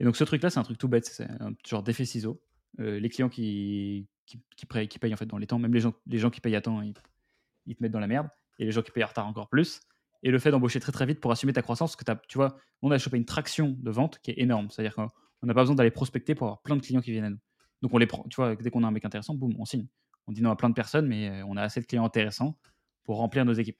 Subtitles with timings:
[0.00, 2.40] Et donc ce truc-là, c'est un truc tout bête, c'est un genre d'effet ciseau.
[2.78, 6.18] les clients qui, qui, qui, payent, en fait dans les temps, même les gens, les
[6.18, 8.28] gens qui payent à temps, ils, te mettent dans la merde.
[8.58, 9.80] Et les gens qui payent en retard encore plus.
[10.22, 12.38] Et le fait d'embaucher très très vite pour assumer ta croissance, parce que as, tu
[12.38, 14.68] vois, on a chopé une traction de vente qui est énorme.
[14.70, 15.10] C'est-à-dire qu'on
[15.42, 17.38] n'a pas besoin d'aller prospecter pour avoir plein de clients qui viennent à nous.
[17.82, 19.86] Donc on les tu vois, dès qu'on a un mec intéressant, boum, on signe.
[20.26, 22.58] On dit non à plein de personnes, mais euh, on a assez de clients intéressants
[23.04, 23.78] pour remplir nos équipes.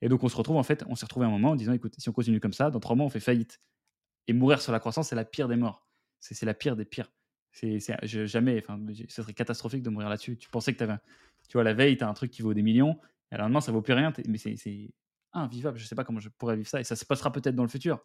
[0.00, 1.94] Et donc on se retrouve en fait, on s'est retrouvé un moment en disant écoute,
[1.98, 3.60] si on continue comme ça, dans trois mois on fait faillite.
[4.28, 5.86] Et mourir sur la croissance, c'est la pire des morts.
[6.20, 7.10] C'est la pire des pires.
[7.52, 10.38] C'est jamais, enfin, ce serait catastrophique de mourir là-dessus.
[10.38, 10.96] Tu pensais que tu avais,
[11.48, 12.98] tu vois, la veille, tu as un truc qui vaut des millions,
[13.30, 14.90] et alors maintenant ça vaut plus rien, mais c'est
[15.32, 15.78] invivable.
[15.78, 17.68] Je sais pas comment je pourrais vivre ça, et ça se passera peut-être dans le
[17.68, 18.00] futur.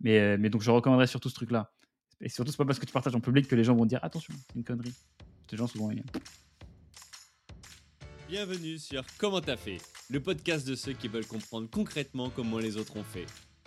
[0.00, 1.72] Mais, euh, mais donc je recommanderais surtout ce truc-là.
[2.20, 4.02] Et surtout, c'est pas parce que tu partages en public que les gens vont dire
[4.02, 4.94] attention, c'est une connerie.
[5.50, 5.90] Ces gens souvent.
[8.28, 9.78] Bienvenue sur Comment t'as fait,
[10.08, 13.26] le podcast de ceux qui veulent comprendre concrètement comment les autres ont fait.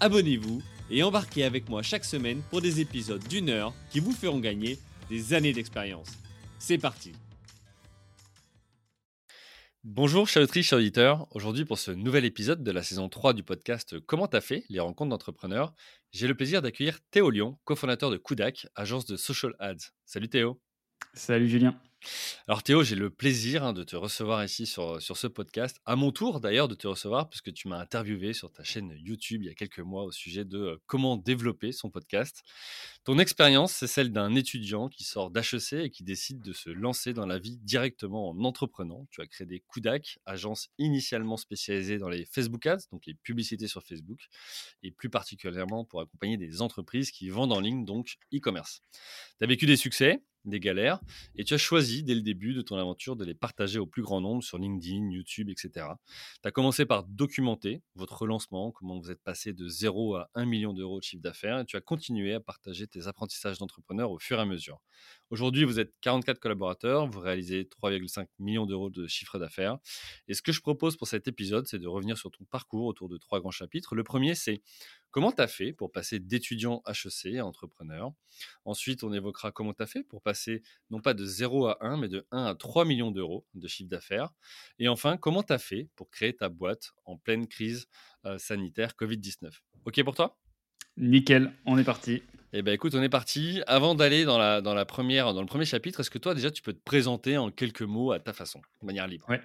[0.00, 4.38] abonnez-vous et embarquez avec moi chaque semaine pour des épisodes d'une heure qui vous feront
[4.38, 4.78] gagner
[5.10, 6.08] des années d'expérience.
[6.58, 7.12] C'est parti
[9.84, 11.26] Bonjour chers auditrices, chers auditeurs.
[11.30, 14.64] Aujourd'hui pour ce nouvel épisode de la saison 3 du podcast Comment t'as fait?
[14.68, 15.72] Les rencontres d'entrepreneurs,
[16.12, 19.76] j'ai le plaisir d'accueillir Théo Lyon, cofondateur de Kudak, agence de social ads.
[20.04, 20.60] Salut Théo
[21.14, 21.78] Salut Julien.
[22.46, 25.80] Alors Théo, j'ai le plaisir hein, de te recevoir ici sur, sur ce podcast.
[25.84, 29.42] À mon tour d'ailleurs de te recevoir puisque tu m'as interviewé sur ta chaîne YouTube
[29.42, 32.42] il y a quelques mois au sujet de euh, comment développer son podcast.
[33.04, 37.12] Ton expérience, c'est celle d'un étudiant qui sort d'HEC et qui décide de se lancer
[37.12, 39.06] dans la vie directement en entreprenant.
[39.10, 43.68] Tu as créé des Kudak, agence initialement spécialisée dans les Facebook Ads, donc les publicités
[43.68, 44.28] sur Facebook,
[44.82, 48.82] et plus particulièrement pour accompagner des entreprises qui vendent en ligne, donc e-commerce.
[49.38, 51.00] Tu as vécu des succès, des galères,
[51.34, 54.02] et tu as choisi dès le début de ton aventure de les partager au plus
[54.02, 55.86] grand nombre sur LinkedIn, YouTube, etc.
[56.42, 60.44] Tu as commencé par documenter votre relancement, comment vous êtes passé de 0 à 1
[60.46, 64.18] million d'euros de chiffre d'affaires, et tu as continué à partager tes apprentissages d'entrepreneur au
[64.18, 64.80] fur et à mesure.
[65.30, 69.78] Aujourd'hui, vous êtes 44 collaborateurs, vous réalisez 3,5 millions d'euros de chiffre d'affaires.
[70.26, 73.08] Et ce que je propose pour cet épisode, c'est de revenir sur ton parcours autour
[73.08, 73.94] de trois grands chapitres.
[73.94, 74.62] Le premier, c'est
[75.10, 78.12] comment tu as fait pour passer d'étudiant HEC à entrepreneur?
[78.64, 81.96] Ensuite, on évoquera comment tu as fait pour passer non pas de 0 à 1,
[81.96, 84.30] mais de 1 à 3 millions d'euros de chiffre d'affaires.
[84.78, 87.88] Et enfin, comment tu as fait pour créer ta boîte en pleine crise
[88.24, 89.50] euh, sanitaire Covid-19.
[89.84, 90.38] OK pour toi?
[90.96, 92.22] Nickel, on est parti.
[92.52, 93.62] Eh ben écoute, on est parti.
[93.66, 96.50] Avant d'aller dans la, dans la première, dans le premier chapitre, est-ce que toi déjà
[96.50, 99.28] tu peux te présenter en quelques mots à ta façon, de manière libre?
[99.28, 99.40] Ouais.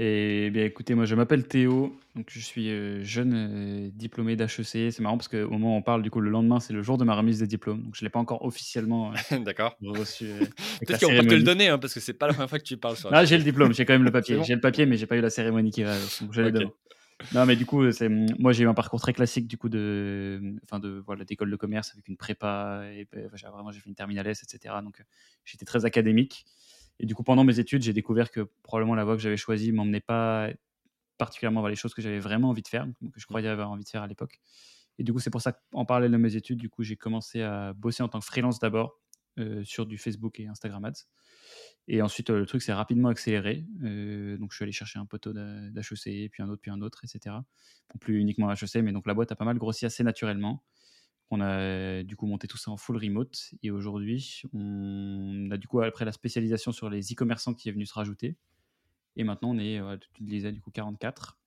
[0.00, 4.36] Et eh bien écoutez, moi je m'appelle Théo, donc je suis euh, jeune euh, diplômé
[4.36, 4.92] d'HEC.
[4.92, 6.98] C'est marrant parce qu'au moment où on parle, du coup le lendemain c'est le jour
[6.98, 9.76] de ma remise des diplômes, donc je l'ai pas encore officiellement euh, D'accord.
[9.82, 10.26] reçu.
[10.86, 12.64] Peut-être qu'on peut te le donner, hein, parce que c'est pas la première fois que
[12.64, 13.12] tu parles sur.
[13.12, 15.16] Ah j'ai le diplôme, j'ai quand même le papier, j'ai le papier, mais j'ai pas
[15.16, 16.52] eu la cérémonie qui va, donc je l'ai
[17.34, 17.82] non, mais du coup,
[18.38, 21.56] moi, j'ai eu un parcours très classique, du coup, de, enfin, de, voilà, d'école de
[21.56, 24.76] commerce avec une prépa, et ben, vraiment, j'ai fait une terminale S, etc.
[24.84, 25.02] Donc,
[25.44, 26.46] j'étais très académique.
[27.00, 29.72] Et du coup, pendant mes études, j'ai découvert que probablement la voie que j'avais choisie
[29.72, 30.50] m'emmenait pas
[31.16, 33.84] particulièrement vers les choses que j'avais vraiment envie de faire, que je croyais avoir envie
[33.84, 34.40] de faire à l'époque.
[34.98, 37.42] Et du coup, c'est pour ça qu'en parallèle de mes études, du coup, j'ai commencé
[37.42, 39.00] à bosser en tant que freelance d'abord
[39.38, 41.06] euh, sur du Facebook et Instagram Ads.
[41.86, 43.64] Et ensuite, le truc s'est rapidement accéléré.
[43.80, 47.36] donc, je suis allé chercher un poteau d'HEC, puis un autre, puis un autre, etc.
[47.92, 50.62] Bon, plus uniquement HEC, mais donc la boîte a pas mal grossi assez naturellement.
[51.30, 53.50] On a du coup monté tout ça en full remote.
[53.62, 57.86] Et aujourd'hui, on a du coup, après la spécialisation sur les e-commerçants qui est venu
[57.86, 58.36] se rajouter.
[59.16, 59.80] Et maintenant, on est,
[60.14, 61.38] tu disais, du coup, 44.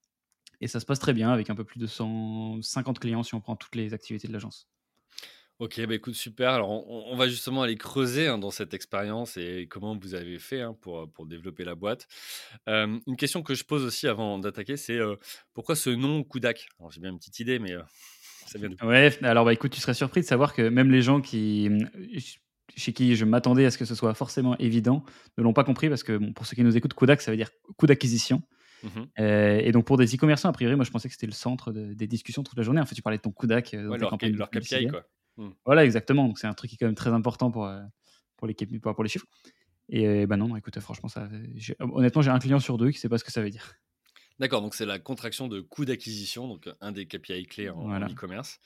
[0.60, 3.40] Et ça se passe très bien avec un peu plus de 150 clients si on
[3.40, 4.68] prend toutes les activités de l'agence.
[5.58, 6.50] Ok, bah écoute, super.
[6.50, 10.60] Alors, on, va justement aller creuser hein, dans cette expérience et comment vous avez fait
[10.60, 12.08] hein, pour, pour développer la boîte.
[12.66, 14.98] une question que je pose aussi avant d'attaquer, c'est
[15.52, 16.68] pourquoi ce nom Kudak?
[16.78, 17.74] Alors, j'ai bien une petite idée, mais
[18.52, 18.86] ça vient d'où?
[18.86, 21.70] Ouais, alors bah écoute, tu serais surpris de savoir que même les gens qui,
[22.76, 25.04] chez qui je m'attendais à ce que ce soit forcément évident
[25.38, 27.36] ne l'ont pas compris parce que bon, pour ceux qui nous écoutent, Kudak, ça veut
[27.36, 28.42] dire coup d'acquisition.
[28.82, 28.88] Mmh
[29.18, 32.06] et donc pour des e-commerçants, a priori, moi je pensais que c'était le centre des
[32.06, 32.80] discussions toute la journée.
[32.80, 33.70] En fait, tu parlais de ton Kudak.
[33.72, 35.04] Ouais, leur, leur KPI, quoi.
[35.36, 35.48] Mmh.
[35.64, 36.26] Voilà, exactement.
[36.26, 37.80] Donc c'est un truc qui est quand même très important pour, euh,
[38.36, 38.48] pour,
[38.82, 39.26] pour, pour les chiffres.
[39.88, 41.28] Et ben non, non, écoute, franchement, ça,
[41.80, 43.74] honnêtement, j'ai un client sur deux qui ne sait pas ce que ça veut dire.
[44.42, 48.08] D'accord, donc c'est la contraction de coût d'acquisition, donc un des KPI clés en Voilà.
[48.08, 48.58] e-commerce.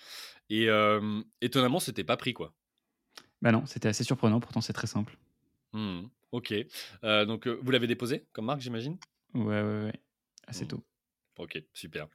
[0.49, 2.55] Et euh, étonnamment, c'était pas pris quoi.
[3.43, 5.19] Bah non, c'était assez surprenant, pourtant c'est très simple.
[5.75, 6.55] Hmm, ok.
[7.05, 8.97] Euh, donc euh, vous l'avez déposé comme marque, j'imagine?
[9.35, 10.01] Ouais, ouais, ouais.
[10.47, 10.69] Assez Hmm.
[10.69, 10.83] tôt.
[11.39, 12.09] Ok, super.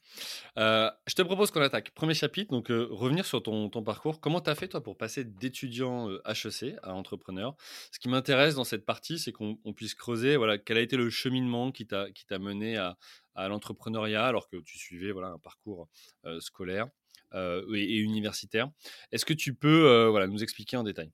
[0.57, 1.91] Euh, je te propose qu'on attaque.
[1.91, 4.19] Premier chapitre, donc euh, revenir sur ton, ton parcours.
[4.19, 7.56] Comment tu as fait, toi, pour passer d'étudiant euh, HEC à entrepreneur?
[7.91, 10.97] Ce qui m'intéresse dans cette partie, c'est qu'on on puisse creuser voilà, quel a été
[10.97, 12.07] le cheminement qui t'a
[12.39, 12.97] mené à,
[13.35, 15.88] à l'entrepreneuriat alors que tu suivais voilà, un parcours
[16.25, 16.88] euh, scolaire
[17.33, 18.71] et, universitaire.
[19.12, 21.12] Est-ce que tu peux voilà, nous expliquer en détail?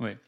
[0.00, 0.18] Ouais.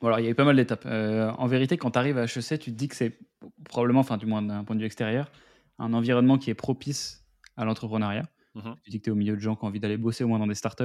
[0.00, 0.86] Bon, il y a eu pas mal d'étapes.
[0.86, 3.18] En vérité, quand tu arrives à HEC, tu te dis que c'est
[3.64, 5.32] probablement, enfin, du moins d'un point de vue extérieur,
[5.80, 8.28] un environnement qui est propice à l'entrepreneuriat.
[8.54, 8.80] Mhm.
[8.82, 10.28] Tu dis que tu es au milieu de gens qui ont envie d'aller bosser au
[10.28, 10.84] moins dans des startups.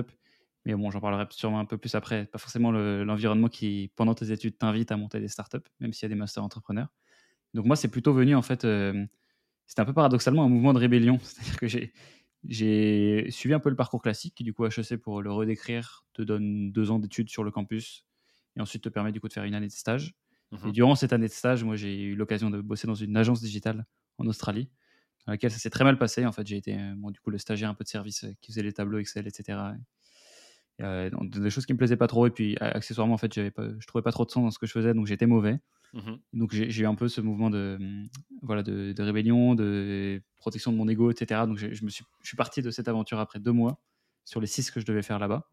[0.65, 2.25] Mais bon, j'en parlerai sûrement un peu plus après.
[2.27, 6.03] Pas forcément le- l'environnement qui, pendant tes études, t'invite à monter des startups, même s'il
[6.06, 6.89] y a des masters entrepreneurs.
[7.53, 9.06] Donc, moi, c'est plutôt venu, en fait, euh,
[9.68, 11.19] c'était un peu paradoxalement un mouvement de rébellion.
[11.24, 11.94] C'est-à-dire que j'ai.
[12.47, 16.21] J'ai suivi un peu le parcours classique qui, du coup, HEC, pour le redécrire, te
[16.21, 18.06] donne deux ans d'études sur le campus
[18.56, 20.13] et ensuite te permet, du coup, de faire une année de stage.
[20.63, 20.71] Et Mhm.
[20.71, 23.88] durant cette année de stage, moi, j'ai eu l'occasion de bosser dans une agence digitale
[24.19, 24.69] en Australie,
[25.25, 26.25] dans laquelle ça s'est très mal passé.
[26.25, 28.31] En fait, j'ai été, euh, bon, du coup, le stagiaire un peu de service euh,
[28.42, 29.60] qui faisait les tableaux Excel, etc.
[30.80, 32.27] Et, euh, des choses qui me plaisaient pas trop.
[32.27, 34.60] Et puis, accessoirement, en fait, j'avais pas, je trouvais pas trop de sens dans ce
[34.60, 35.60] que je faisais, donc j'étais mauvais.
[35.94, 36.19] Mhm.
[36.33, 38.07] Donc, j'ai j'ai eu un peu ce mouvement de, hum,
[38.42, 41.42] voilà, de, de rébellion, de protection de mon ego, etc.
[41.48, 43.81] Donc, j'ai- je, me suis, je suis parti de cette aventure après deux mois
[44.25, 45.50] sur les six que je devais faire là-bas.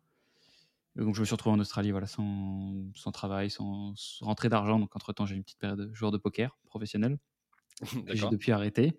[0.98, 4.48] Et Donc, je me suis retrouvé en Australie voilà, sans, sans travail, sans, sans rentrée
[4.48, 4.78] d'argent.
[4.80, 7.18] Donc, entre-temps, j'ai eu une petite période de joueur de poker professionnel
[7.80, 8.98] que j'ai depuis arrêté.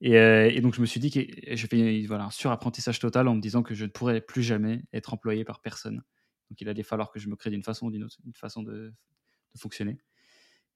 [0.00, 3.28] Et, euh, et donc, je me suis dit que j'ai fait voilà, un surapprentissage total
[3.28, 6.02] en me disant que je ne pourrais plus jamais être employé par personne.
[6.50, 8.62] Donc, il allait falloir que je me crée d'une façon ou d'une autre, une façon
[8.62, 8.92] de,
[9.54, 9.98] de fonctionner.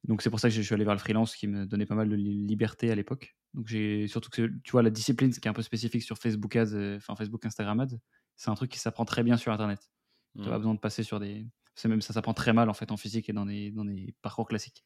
[0.04, 1.94] Donc, c'est pour ça que je suis allé vers le freelance qui me donnait pas
[1.94, 3.37] mal de li- liberté à l'époque.
[3.52, 6.16] Donc, j'ai surtout que tu vois, la discipline, c'est qui est un peu spécifique sur
[6.16, 7.98] Facebook Ads, euh, enfin Facebook, Instagram Ads,
[8.36, 9.90] c'est un truc qui s'apprend très bien sur Internet.
[10.36, 11.46] Tu n'as pas besoin de passer sur des.
[11.75, 14.14] C'est même ça s'apprend très mal en fait en physique et dans des, dans des
[14.22, 14.84] parcours classiques.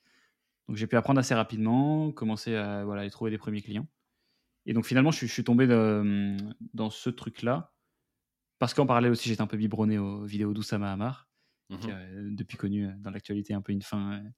[0.69, 3.87] Donc j'ai pu apprendre assez rapidement, commencer à voilà, aller trouver des premiers clients.
[4.67, 6.37] Et donc finalement, je suis, je suis tombé de-
[6.73, 7.73] dans ce truc-là.
[8.59, 11.29] Parce qu'en parallèle aussi, j'étais un peu biberonné aux vidéos d'Oussama Hamar,
[11.81, 11.95] qui Mhm.
[11.95, 14.29] a euh, depuis connu euh, dans l'actualité un peu une fin euh,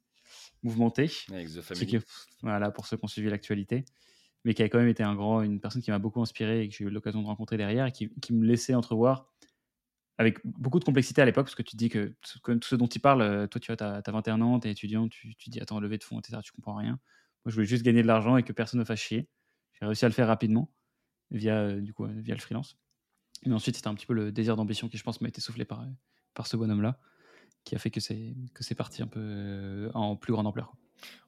[0.63, 1.11] mouvementée.
[1.31, 1.99] Avec The Family.
[2.43, 3.85] voilà, pour ceux qui ont suivi l'actualité.
[4.45, 6.69] Mais qui a quand même été un grand, une personne qui m'a beaucoup inspiré et
[6.69, 9.33] que j'ai eu l'occasion de rencontrer derrière et qui, qui me laissait entrevoir
[10.19, 13.01] avec beaucoup de complexité à l'époque, parce que tu dis que tout, ce dont il
[13.01, 15.79] parle, euh, toi tu as, as 21 ans, tu es étudiant, tu, tu dis attends,
[15.79, 16.99] levée de fonds, etc., tu comprends rien.
[17.45, 19.29] Moi je voulais juste gagner de l'argent et que personne ne fasse chier.
[19.75, 20.73] J'ai réussi à le faire rapidement
[21.31, 22.79] via, euh, du coup, euh, via le freelance.
[23.45, 25.67] Mais ensuite, c'était un petit peu le désir d'ambition qui, je pense, m'a été soufflé
[25.67, 25.87] par,
[26.33, 26.99] par ce bonhomme-là,
[27.65, 30.73] qui a fait que c'est parti un peu en plus grande ampleur.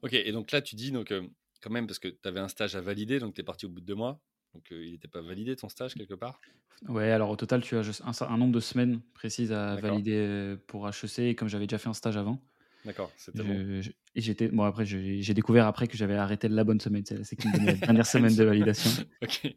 [0.00, 1.12] Ok, et donc là, tu dis, donc,
[1.61, 3.69] quand même, parce que tu avais un stage à valider, donc tu es parti au
[3.69, 4.23] bout de deux mois.
[4.58, 6.40] Donc euh, il n'était pas validé ton stage quelque part?
[6.88, 10.16] Ouais, alors au total, tu as juste un, un nombre de semaines précises à valider
[10.16, 12.43] euh, pour HEC, et comme j'avais déjà fait un stage avant,
[12.84, 13.82] D'accord, c'était bon.
[14.16, 17.46] J'étais bon après j'ai découvert après que j'avais arrêté la bonne semaine c'est c'est qui
[17.46, 18.90] me la dernière semaine de validation
[19.22, 19.55] Ok.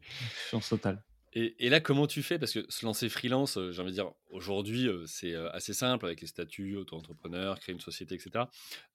[0.50, 1.02] chance totale
[1.34, 2.38] Et, et là, comment tu fais?
[2.38, 5.72] Parce que se lancer freelance, euh, j'ai envie de dire, aujourd'hui, euh, c'est euh, assez
[5.72, 8.44] simple avec les statuts, auto-entrepreneur, créer une société, etc.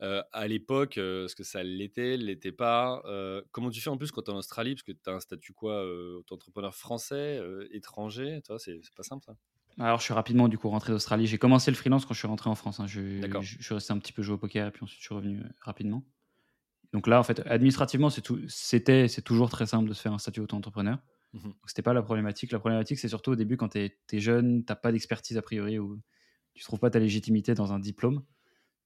[0.04, 3.02] Euh, à l'époque, est-ce que ça l'était, l'était pas?
[3.06, 4.76] Euh, Comment tu fais en plus quand tu es en Australie?
[4.76, 5.84] Parce que tu as un statut quoi
[6.18, 9.36] Auto-entrepreneur français, euh, étranger Tu vois, c'est pas simple ça?
[9.80, 12.28] alors je suis rapidement du coup rentré d'Australie j'ai commencé le freelance quand je suis
[12.28, 12.88] rentré en France hein.
[12.88, 13.44] je, D'accord.
[13.44, 15.14] je, je suis resté un petit peu jouer au poker et puis ensuite je suis
[15.14, 16.04] revenu rapidement
[16.94, 20.14] donc là en fait administrativement c'est tout c'était c'est toujours très simple de se faire
[20.14, 20.98] un statut auto-entrepreneur
[21.44, 24.64] Donc c'était pas la problématique la problématique c'est surtout au début quand tu es, jeune
[24.66, 26.00] t'as pas d'expertise a priori ou
[26.54, 28.24] tu trouves pas ta légitimité dans un diplôme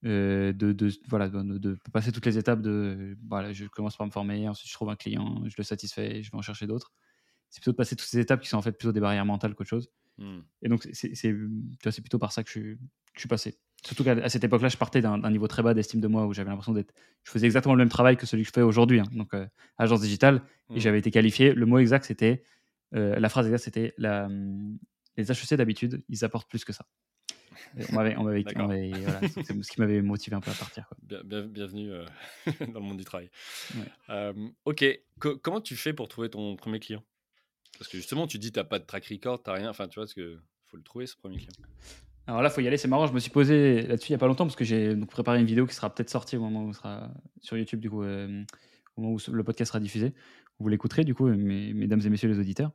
[0.04, 4.06] euh, de, de- voilà, de, de passer toutes les étapes de voilà, je commence par
[4.06, 6.92] me former, ensuite je trouve un client, je le satisfais, je vais en chercher d'autres.
[7.50, 9.54] C'est plutôt de passer toutes ces étapes qui sont en fait plutôt des barrières mentales
[9.54, 9.90] qu'autre chose.
[10.18, 10.40] Hmm.
[10.62, 12.78] Et donc c'est plutôt par ça que je, que
[13.14, 13.58] je suis passé.
[13.84, 16.50] Surtout qu'à cette époque-là, je partais d'un niveau très bas d'estime de moi où j'avais
[16.50, 16.94] l'impression d'être.
[17.24, 19.06] Je faisais exactement le même travail que celui que je fais aujourd'hui, hein.
[19.12, 19.46] donc euh,
[19.76, 20.42] agence digitale,
[20.74, 21.52] et j'avais été qualifié.
[21.52, 22.44] Le mot exact, c'était.
[22.94, 24.78] euh, la phrase exacte, c'était la, hum,
[25.16, 26.86] les HEC d'habitude, ils apportent plus que ça.
[27.76, 28.68] Et On m'avait, on m'avait- on D'accord.
[28.68, 30.86] m'avait- voilà, c'est ce qui m'avait motivé un peu à partir.
[30.88, 30.96] quoi.
[31.02, 32.04] Bien- bien- bienvenue euh,
[32.72, 33.30] dans le monde du travail.
[33.74, 34.32] Ouais.
[34.64, 34.84] Ok,
[35.18, 37.02] Co- comment tu fais pour trouver ton premier client?
[37.78, 39.70] Parce que justement, tu dis tu n'as pas de track record, tu n'as rien.
[39.70, 41.52] Enfin, tu vois, parce que faut le trouver ce premier client.
[42.26, 42.76] Alors là, faut y aller.
[42.76, 43.06] C'est marrant.
[43.06, 45.40] Je me suis posé là-dessus il y a pas longtemps parce que j'ai donc préparé
[45.40, 47.10] une vidéo qui sera peut-être sortie au moment où sera
[47.40, 48.44] sur YouTube, du coup, euh,
[48.96, 50.14] au moment où le podcast sera diffusé.
[50.58, 52.72] Vous l'écouterez, du coup, euh, mes- mesdames et messieurs les auditeurs.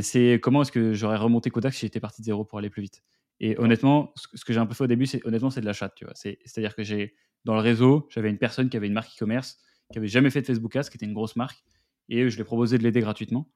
[0.00, 2.82] C'est comment est-ce que j'aurais remonté Kodak si j'étais parti de zéro pour aller plus
[2.82, 3.02] vite?
[3.40, 5.72] Et honnêtement, ce que, j'ai un peu fait au début, c'est honnêtement, c'est de la
[5.72, 6.14] chatte, tu vois.
[6.14, 9.58] C'est- C'est-à-dire que j'ai dans le réseau, j'avais une personne qui avait une marque e-commerce,
[9.92, 11.64] qui avait jamais fait de Facebook Ads, qui était une grosse marque.
[12.08, 13.50] Et je lui ai proposé de l'aider gratuitement.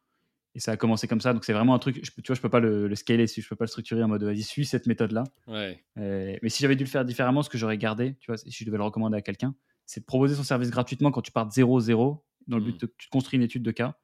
[0.55, 1.33] Et ça a commencé comme ça.
[1.33, 3.41] Donc c'est vraiment un truc, je, tu vois, je peux pas le, le scaler, si
[3.41, 5.23] je peux pas le structurer en mode vas-y, suis cette méthode-là.
[5.47, 5.85] Ouais.
[5.99, 8.51] Euh, mais si j'avais dû le faire différemment, ce que j'aurais gardé, tu vois, si
[8.51, 9.55] je devais le recommander à quelqu'un,
[9.87, 12.79] c'est de proposer son service gratuitement quand tu pars de 0-0, dans le but Mm.
[12.79, 13.97] de tu construis une étude de cas.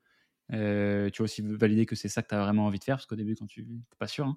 [0.53, 2.97] Euh, tu vas aussi valider que c'est ça que tu as vraiment envie de faire,
[2.97, 4.27] parce qu'au début, quand tu n'es pas sûr.
[4.27, 4.37] hein.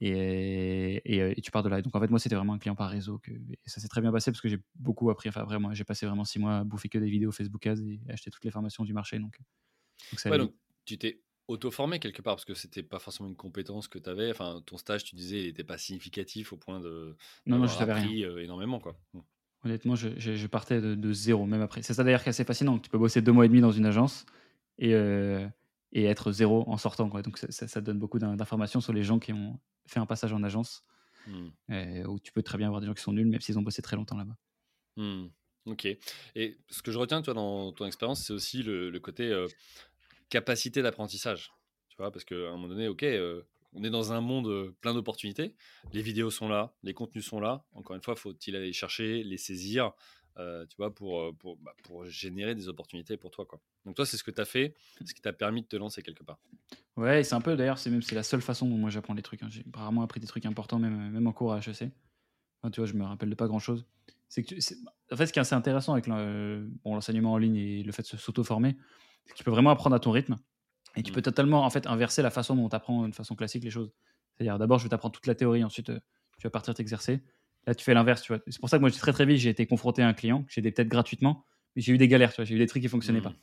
[0.00, 1.80] Et, et, euh, et tu pars de là.
[1.80, 3.18] Donc en fait, moi, c'était vraiment un client par réseau.
[3.18, 5.28] Que, et ça s'est très bien passé parce que j'ai beaucoup appris.
[5.28, 8.00] Enfin, vraiment, j'ai passé vraiment six mois à bouffer que des vidéos Facebook Ads et
[8.10, 9.18] acheter toutes les formations du marché.
[9.18, 9.38] Donc,
[10.10, 10.52] donc ça Ouais, donc
[10.86, 14.30] tu t'es auto-formé quelque part parce que c'était pas forcément une compétence que tu avais.
[14.30, 17.16] Enfin, ton stage, tu disais, il n'était pas significatif au point de
[17.46, 18.28] Non, non, d'avoir je savais rien.
[18.30, 18.96] euh, énormément, quoi.
[19.64, 21.82] Honnêtement, je, je- je partais de, de zéro, même après.
[21.82, 22.78] C'est ça d'ailleurs qui est assez fascinant.
[22.78, 24.24] Tu peux bosser deux mois et demi dans une agence
[24.78, 25.46] et, euh,
[25.92, 27.08] et être zéro en sortant.
[27.08, 27.22] Quoi.
[27.22, 30.06] Donc ça, ça- ça donne beaucoup d'in- d'informations sur les gens qui ont fait un
[30.06, 30.84] passage en agence,
[31.28, 31.48] Mm.
[31.70, 33.62] euh, où tu peux très bien voir des gens qui sont nuls, même s'ils ont
[33.62, 34.36] bossé très longtemps là-bas.
[34.96, 35.26] Hmm,
[35.66, 35.84] Ok.
[36.36, 39.48] Et ce que je retiens, toi, dans ton expérience, c'est aussi le, le côté euh,
[40.28, 41.52] capacité d'apprentissage.
[41.88, 43.42] Tu vois, parce qu'à un moment donné, ok, euh,
[43.72, 45.54] on est dans un monde euh, plein d'opportunités.
[45.92, 47.64] Les vidéos sont là, les contenus sont là.
[47.72, 49.92] Encore une fois, faut-il aller chercher, les saisir,
[50.38, 53.60] euh, tu vois, pour, pour, bah, pour générer des opportunités pour toi, quoi.
[53.84, 56.02] Donc toi, c'est ce que tu as fait, ce qui t'a permis de te lancer
[56.02, 56.38] quelque part.
[56.96, 59.42] Ouais, c'est un peu d'ailleurs, c'est même la seule façon dont moi j'apprends les trucs.
[59.42, 59.48] hein.
[59.50, 61.90] J'ai rarement appris des trucs importants, même, même en cours à HEC.
[62.60, 63.86] Enfin, tu vois, je me rappelle de pas grand chose.
[64.28, 64.44] C'est
[65.12, 68.18] en fait, ce qui est assez intéressant avec l'enseignement en ligne et le fait de
[68.18, 68.76] s'auto-former,
[69.34, 70.36] tu peux vraiment apprendre à ton rythme
[70.96, 71.14] et tu Mm.
[71.14, 73.92] peux totalement en fait inverser la façon dont tu apprends de façon classique les choses.
[74.36, 76.00] C'est-à-dire, d'abord, je vais t'apprendre toute la théorie, ensuite, euh,
[76.38, 77.22] tu vas partir t'exercer.
[77.66, 78.42] Là, tu fais l'inverse, tu vois.
[78.46, 80.52] C'est pour ça que moi, très très vite, j'ai été confronté à un client, que
[80.52, 82.44] j'ai aidé peut-être gratuitement, mais j'ai eu des galères, tu vois.
[82.44, 83.34] J'ai eu des trucs qui fonctionnaient pas.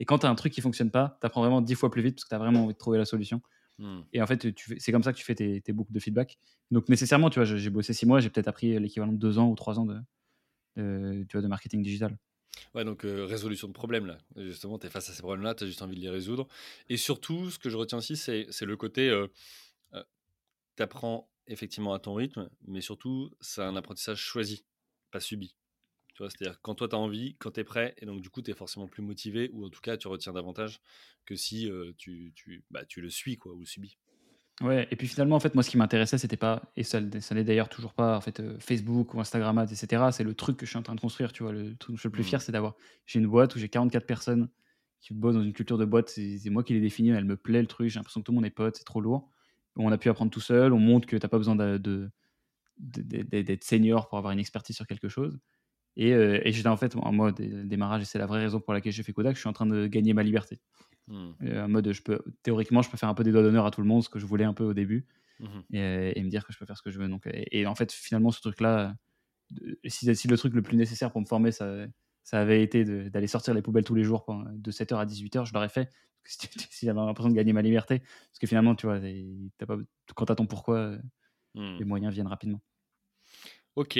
[0.00, 2.02] Et quand tu as un truc qui fonctionne pas, tu apprends vraiment dix fois plus
[2.02, 3.40] vite parce que tu as vraiment envie de trouver la solution.
[3.78, 4.00] Hmm.
[4.12, 4.46] Et en fait,
[4.78, 6.38] c'est comme ça que tu fais tes, tes boucles de feedback.
[6.70, 9.38] Donc, nécessairement, tu vois, j'ai j'ai bossé six mois, j'ai peut-être appris l'équivalent de deux
[9.38, 9.98] ans ou trois ans de,
[10.76, 12.16] de- tu vois, de marketing digital.
[12.74, 14.18] Ouais, donc euh, résolution de problèmes, là.
[14.36, 16.46] Justement, tu es face à ces problèmes-là, tu as juste envie de les résoudre.
[16.88, 19.10] Et surtout, ce que je retiens aussi, c'est le côté,
[20.76, 24.64] tu apprends effectivement à ton rythme, mais surtout, c'est un apprentissage choisi,
[25.10, 25.54] pas subi.
[26.14, 28.30] Tu vois, c'est-à-dire quand toi, tu as envie, quand tu es prêt, et donc du
[28.30, 30.80] coup, tu es forcément plus motivé, ou en tout cas, tu retiens davantage
[31.26, 33.96] que si euh, tu, tu, bah, le suis, quoi, ou subis.
[34.62, 37.34] Ouais, et puis finalement, en fait, moi, ce qui m'intéressait, c'était pas, et ça, ça
[37.34, 40.12] n'est d'ailleurs toujours pas, en fait, euh, Facebook ou Instagram, Ads, etc.
[40.12, 41.52] C'est le truc que je suis en train de construire, tu vois.
[41.52, 42.28] Le truc dont je suis le plus Mhm.
[42.28, 42.74] fier, c'est d'avoir.
[43.06, 44.50] J'ai une boîte où j'ai 44 personnes
[45.00, 46.10] qui bossent dans une culture de boîte.
[46.10, 47.88] C'est moi qui l'ai définie, elle me plaît le truc.
[47.88, 49.30] J'ai l'impression que tout le monde est pote, c'est trop lourd.
[49.76, 52.10] On a pu apprendre tout seul, on montre que t'as pas besoin de- de-
[52.78, 55.38] de- de- d'être senior pour avoir une expertise sur quelque chose.
[55.96, 58.60] Et, euh, et j'étais en fait en mode dé- démarrage, et c'est la vraie raison
[58.60, 59.34] pour laquelle j'ai fait Kodak.
[59.36, 60.60] Je suis en train de gagner ma liberté.
[61.42, 63.70] Euh, en mode, je peux, théoriquement, je peux faire un peu des doigts d'honneur à
[63.70, 65.06] tout le monde, ce que je voulais un peu au début
[65.38, 65.64] Mhm.
[65.72, 67.08] et, et me dire que je peux faire ce que je veux.
[67.08, 68.96] Donc, et, et en fait, finalement, ce truc-là,
[69.62, 71.86] euh, si, si le truc le plus nécessaire pour me former, ça,
[72.24, 75.46] ça avait été d'aller sortir les poubelles tous les jours pendant- de 7h à 18h,
[75.46, 75.90] je l'aurais fait.
[76.24, 76.38] Si,
[76.70, 78.00] si j'avais l'impression de gagner ma liberté.
[78.00, 79.00] Parce que finalement, tu vois,
[79.58, 79.76] t'as pas,
[80.14, 80.98] quand tu as ton pourquoi, euh,
[81.54, 81.78] Hmm.
[81.78, 82.60] les moyens viennent rapidement.
[83.80, 83.98] Ok,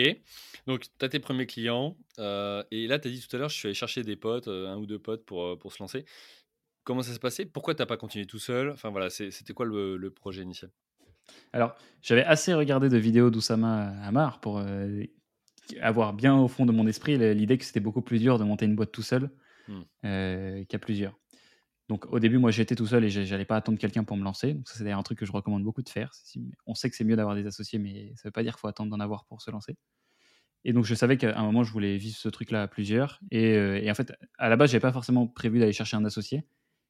[0.66, 3.48] donc tu as tes premiers clients, euh, et là tu as dit tout à l'heure,
[3.48, 5.82] je suis allé chercher des potes, euh, un ou deux potes pour, euh, pour se
[5.82, 6.04] lancer.
[6.84, 7.46] Comment ça s'est passé?
[7.46, 8.68] Pourquoi tu pas continué tout seul?
[8.68, 10.70] Enfin voilà, c'était quoi le, le projet initial?
[11.54, 14.62] Alors, j'avais assez regardé de vidéos d'Oussama Hamar pour
[15.80, 18.66] avoir bien au fond de mon esprit l'idée que c'était beaucoup plus dur de monter
[18.66, 19.30] une boîte tout seul
[19.66, 20.64] Hmm.
[20.68, 21.18] qu'à plusieurs.
[21.90, 24.54] Donc au début, moi j'étais tout seul et j'allais pas attendre quelqu'un pour me lancer.
[24.54, 26.12] Donc ça c'est d'ailleurs un truc que je recommande beaucoup de faire.
[26.64, 28.68] On sait que c'est mieux d'avoir des associés, mais ça veut pas dire qu'il faut
[28.68, 29.76] attendre d'en avoir pour se lancer.
[30.64, 33.18] Et donc je savais qu'à un moment je voulais vivre ce truc-là à plusieurs.
[33.32, 36.04] Et, euh, et en fait, à la base, j'avais pas forcément prévu d'aller chercher un
[36.04, 36.46] associé.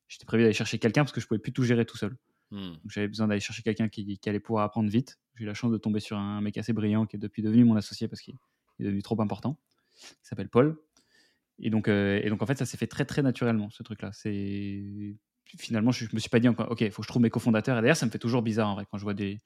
[0.09, 2.15] J'étais prévu d'aller chercher quelqu'un parce que je pouvais plus tout gérer tout seul.
[2.51, 2.75] Hmm.
[2.87, 5.19] J'avais besoin d'aller chercher quelqu'un qui, qui allait pouvoir apprendre vite.
[5.35, 7.65] J'ai eu la chance de tomber sur un mec assez brillant qui est depuis devenu
[7.65, 8.35] mon associé parce qu'il
[8.81, 9.59] est devenu trop important.
[10.03, 10.77] Il s'appelle Paul.
[11.61, 14.11] Et donc, euh, et donc en fait, ça s'est fait très très naturellement ce truc-là.
[14.13, 15.17] C'est
[15.59, 17.31] finalement, je, je me suis pas dit encore, ok, il faut que je trouve mes
[17.31, 17.79] cofondateurs.
[17.79, 19.39] Et d'ailleurs, ça me fait toujours bizarre en vrai quand je vois des,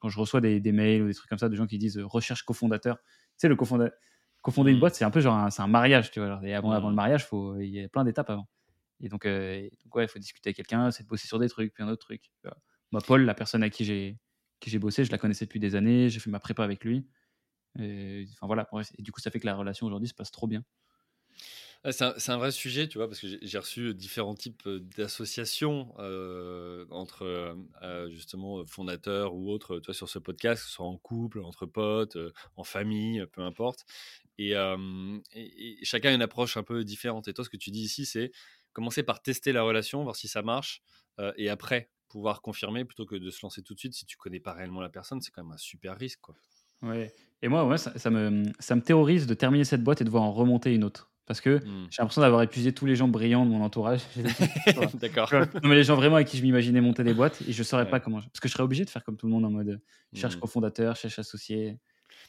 [0.00, 1.98] quand je reçois des, des mails ou des trucs comme ça de gens qui disent
[1.98, 2.98] euh, recherche cofondateur.
[2.98, 3.04] Tu
[3.38, 3.96] sais, le cofondateur,
[4.42, 4.80] cofonder une Mm.
[4.80, 6.28] boîte, c'est un peu genre un, c'est un mariage, tu vois.
[6.28, 8.48] Alors, et avant, avant le mariage, faut, il y a plein d'étapes avant.
[9.00, 11.38] Et donc, euh, et donc ouais, il faut discuter avec quelqu'un, c'est de bosser sur
[11.38, 12.30] des trucs, puis un autre truc.
[12.92, 14.18] Moi, Paul, la personne à qui j'ai
[14.60, 17.08] qui j'ai bossé, je la connaissais depuis des années, j'ai fait ma prépa avec lui.
[17.78, 20.64] Enfin voilà, et du coup, ça fait que la relation aujourd'hui se passe trop bien.
[21.90, 26.86] C'est un, vrai sujet, tu vois, parce que j'ai- reçu différents types euh, d'associations euh,
[26.90, 30.74] entre euh, euh, justement euh, fondateurs ou autres, tu vois, sur ce podcast, que ce
[30.74, 33.84] soit en couple, entre potes, euh, en famille, euh, peu importe.
[34.38, 35.18] Et, euh,
[35.82, 37.26] chacun a une approche un peu différente.
[37.26, 38.30] Et toi, ce que tu dis ici, c'est
[38.72, 40.82] commencer par tester la relation, voir si ça marche,
[41.18, 44.16] euh, et après pouvoir confirmer plutôt que de se lancer tout de suite si tu
[44.16, 45.20] connais pas réellement la personne.
[45.20, 46.36] C'est quand même un super risque, quoi.
[46.82, 47.12] Ouais.
[47.42, 50.32] Et moi, ça me, ça me terrorise de terminer cette boîte et de voir en
[50.32, 51.11] remonter une autre.
[51.26, 51.88] Parce que mmh.
[51.90, 54.00] j'ai l'impression d'avoir épuisé tous les gens brillants de mon entourage.
[54.94, 55.32] D'accord.
[55.32, 57.64] Non, mais les gens vraiment avec qui je m'imaginais monter des boîtes et je ne
[57.64, 58.20] saurais pas comment.
[58.20, 59.80] Parce que je serais obligé de faire comme tout le monde en mode
[60.14, 60.40] cherche mmh.
[60.40, 61.78] cofondateur, cherche associé.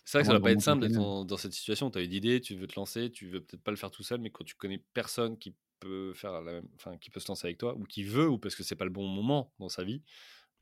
[0.06, 1.90] C'est vrai que ça va pas être simple d'être dans, cette situation.
[1.90, 4.04] Tu as une idée, tu veux te lancer, tu veux peut-être pas le faire tout
[4.04, 7.28] seul, mais quand tu connais personne qui peut faire la même, enfin, qui peut se
[7.28, 9.70] lancer avec toi ou qui veut ou parce que c'est pas le bon moment dans
[9.70, 10.02] sa vie,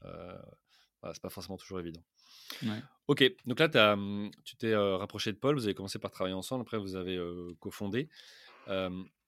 [0.06, 0.38] euh,
[1.02, 2.02] voilà, c'est pas forcément toujours évident.
[3.08, 6.36] Ok, donc là, as, mmh, tu t'es rapproché de Paul, vous avez commencé par travailler
[6.36, 7.20] ensemble, après vous avez
[7.60, 8.10] cofondé.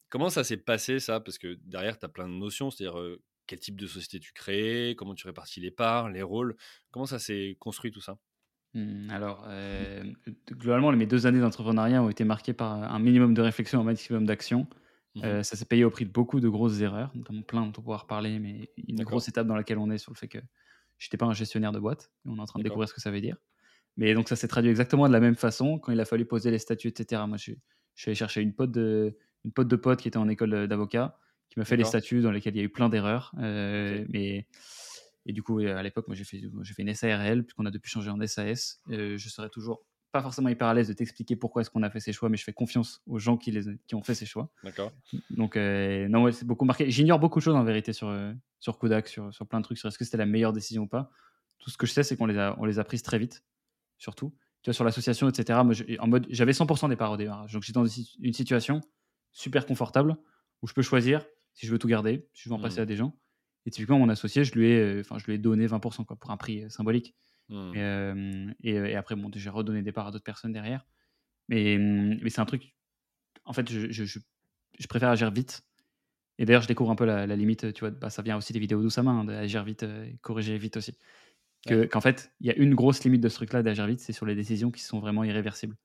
[0.10, 1.20] comment ça s'est passé ça?
[1.20, 3.02] Parce que derrière, tu as plein de notions, c'est-à-dire
[3.48, 6.56] quel type de société tu crées, comment tu répartis les parts, les rôles,
[6.92, 8.18] comment ça s'est construit tout ça?
[8.74, 9.48] Mmh, alors,
[10.52, 14.26] globalement, mes deux années d'entrepreneuriat ont été marquées par un minimum de réflexion, un maximum
[14.26, 14.68] d'action.
[15.16, 17.72] Mmh ça s'est payé au prix de beaucoup de grosses erreurs, notamment plein dont on
[17.72, 20.40] pouvoir parler, mais une grosse étape dans laquelle on est sur le fait que
[20.98, 22.12] j'étais pas un gestionnaire de boîte.
[22.26, 23.38] On est en train de découvrir ce que ça veut dire.
[23.98, 26.52] Mais donc ça s'est traduit exactement de la même façon quand il a fallu poser
[26.52, 27.22] les statuts, etc.
[27.28, 27.52] Moi, je,
[27.96, 31.18] suis allé chercher une pote de, une pote de pote qui était en école d'avocat,
[31.50, 33.34] qui m'a fait les statuts dans lesquels il y a eu plein d'erreurs.
[33.38, 34.48] Euh, mais
[35.26, 37.90] et du coup, à l'époque, moi, j'ai fait, j'ai fait une SARL, puisqu'on a depuis
[37.90, 38.82] changé en SAS.
[38.90, 41.90] Euh, je serais toujours pas forcément hyper à l'aise de t'expliquer pourquoi est-ce qu'on a
[41.90, 44.28] fait ces choix, mais je fais confiance aux gens qui, les, qui ont fait ces
[44.28, 44.52] choix.
[44.64, 44.92] D'accord.
[45.32, 46.90] Donc, euh, non, ouais, c'est beaucoup marqué.
[46.92, 49.80] J'ignore beaucoup de choses en vérité sur, euh, sur Kodak, sur, sur plein de trucs,
[49.80, 51.10] sur est-ce que c'était la meilleure décision ou pas.
[51.58, 53.44] Tout ce que je sais, c'est qu'on les a, on les a prises très vite,
[53.98, 54.36] surtout.
[54.62, 55.60] Tu vois, sur l'association, etc.
[55.66, 57.48] Moi, en mode, j'avais 100% des parts au départ.
[57.52, 58.82] Donc, j'étais dans une situation
[59.32, 60.16] super confortable
[60.62, 62.84] où je peux choisir si je veux tout garder, si je veux en passer mmh.
[62.84, 63.18] à des gens.
[63.66, 66.16] Et typiquement, mon associé, je lui ai, euh, enfin, je lui ai donné 20% quoi,
[66.18, 67.16] pour un prix symbolique.
[67.50, 67.74] Mmh.
[67.76, 70.86] Euh, et, après, bon, j'ai redonné des parts à d'autres personnes derrière.
[71.50, 72.74] Mais, mmh, mais c'est un truc.
[73.46, 75.64] En fait, je, je, je, préfère agir vite.
[76.40, 77.74] Et d'ailleurs, je découvre un peu la, limite.
[77.74, 80.58] Tu vois, bah, ça vient aussi des vidéos d'Oussama, hein, d'agir vite euh, et corriger
[80.58, 80.98] vite aussi.
[81.66, 84.26] Qu'en fait, il y a une grosse limite de ce truc-là d'agir vite, c'est sur
[84.26, 85.78] les décisions qui sont vraiment irréversibles.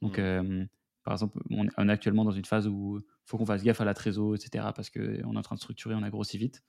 [0.00, 0.68] Donc, mmh.
[1.02, 3.84] par exemple, on est actuellement dans une phase où il faut qu'on fasse gaffe à
[3.84, 6.62] la trésor, etc., parce qu'on est en train de structurer, on a grossi vite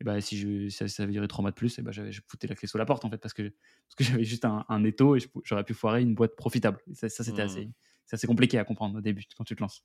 [0.00, 2.20] et bah, si je, ça, ça avait duré trois mois de plus, et bah, je
[2.26, 4.64] foutais la clé sous la porte en fait parce que, parce que j'avais juste un,
[4.68, 6.80] un, étau et j'aurais pu foirer une boîte profitable.
[6.94, 7.72] ça, c'était assez, mmh.
[8.12, 9.82] assez compliqué à comprendre au début quand tu te lances.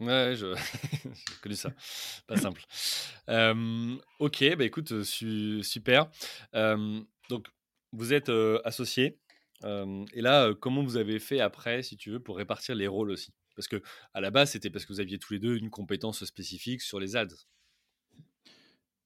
[0.00, 0.54] Ouais, je...
[1.04, 1.72] j'ai connu ça.
[2.26, 2.62] Pas simple.
[4.18, 6.10] ok, bah écoute, super.
[7.28, 7.48] donc,
[7.92, 8.32] vous êtes
[8.64, 9.20] associé.
[9.64, 13.32] et là, comment vous avez fait après, si tu veux, pour répartir les rôles aussi?
[13.54, 13.82] Parce que
[14.14, 16.98] à la base, c'était parce que vous aviez tous les deux une compétence spécifique sur
[16.98, 17.28] les ads.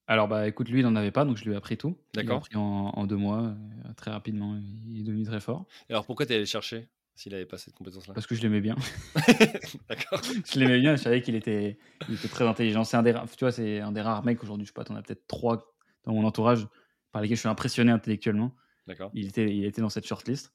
[0.09, 1.97] Alors, bah, écoute, lui, il n'en avait pas, donc je lui ai appris tout.
[2.15, 2.47] D'accord.
[2.53, 5.67] Il en, deux mois, euh, très rapidement, il est devenu très fort.
[5.89, 8.15] Et alors, pourquoi tu es allé chercher s'il n'avait pas cette compétence-là?
[8.15, 8.77] Parce que je l'aimais bien.
[9.89, 10.21] D'accord.
[10.53, 12.85] je l'aimais bien, je savais qu'il était, il était très intelligent.
[12.85, 14.95] C'est un des, tu vois, c'est un des rares mecs aujourd'hui, je sais pas, t'en
[14.95, 16.69] as peut-être trois dans mon entourage
[17.11, 18.55] par lesquels je suis impressionné intellectuellement.
[18.87, 19.11] D'accord.
[19.13, 20.53] Il était, il était dans cette shortlist.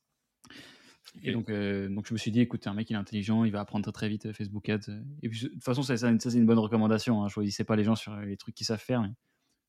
[1.23, 3.51] Et donc, euh, donc je me suis dit, écoute, un mec, il est intelligent, il
[3.51, 4.91] va apprendre très, très vite euh, Facebook Ads.
[5.23, 7.21] Et puis, de toute façon, ça, ça, c'est une bonne recommandation.
[7.21, 7.27] Hein.
[7.27, 9.01] Je choisissez pas les gens sur les trucs qu'ils savent faire.
[9.01, 9.09] Mais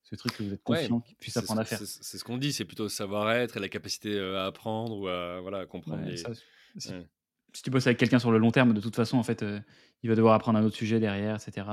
[0.03, 1.79] ce truc que vous êtes confiant qu'ils puissent apprendre à faire.
[1.79, 5.41] C'est ce qu'on dit, c'est plutôt savoir-être et la capacité euh, à apprendre ou à,
[5.41, 6.03] voilà, comprendre.
[6.77, 9.61] si, tu bosses avec quelqu'un sur le long terme, de toute façon, en fait, euh,
[10.03, 11.67] il va devoir apprendre un autre sujet derrière, etc.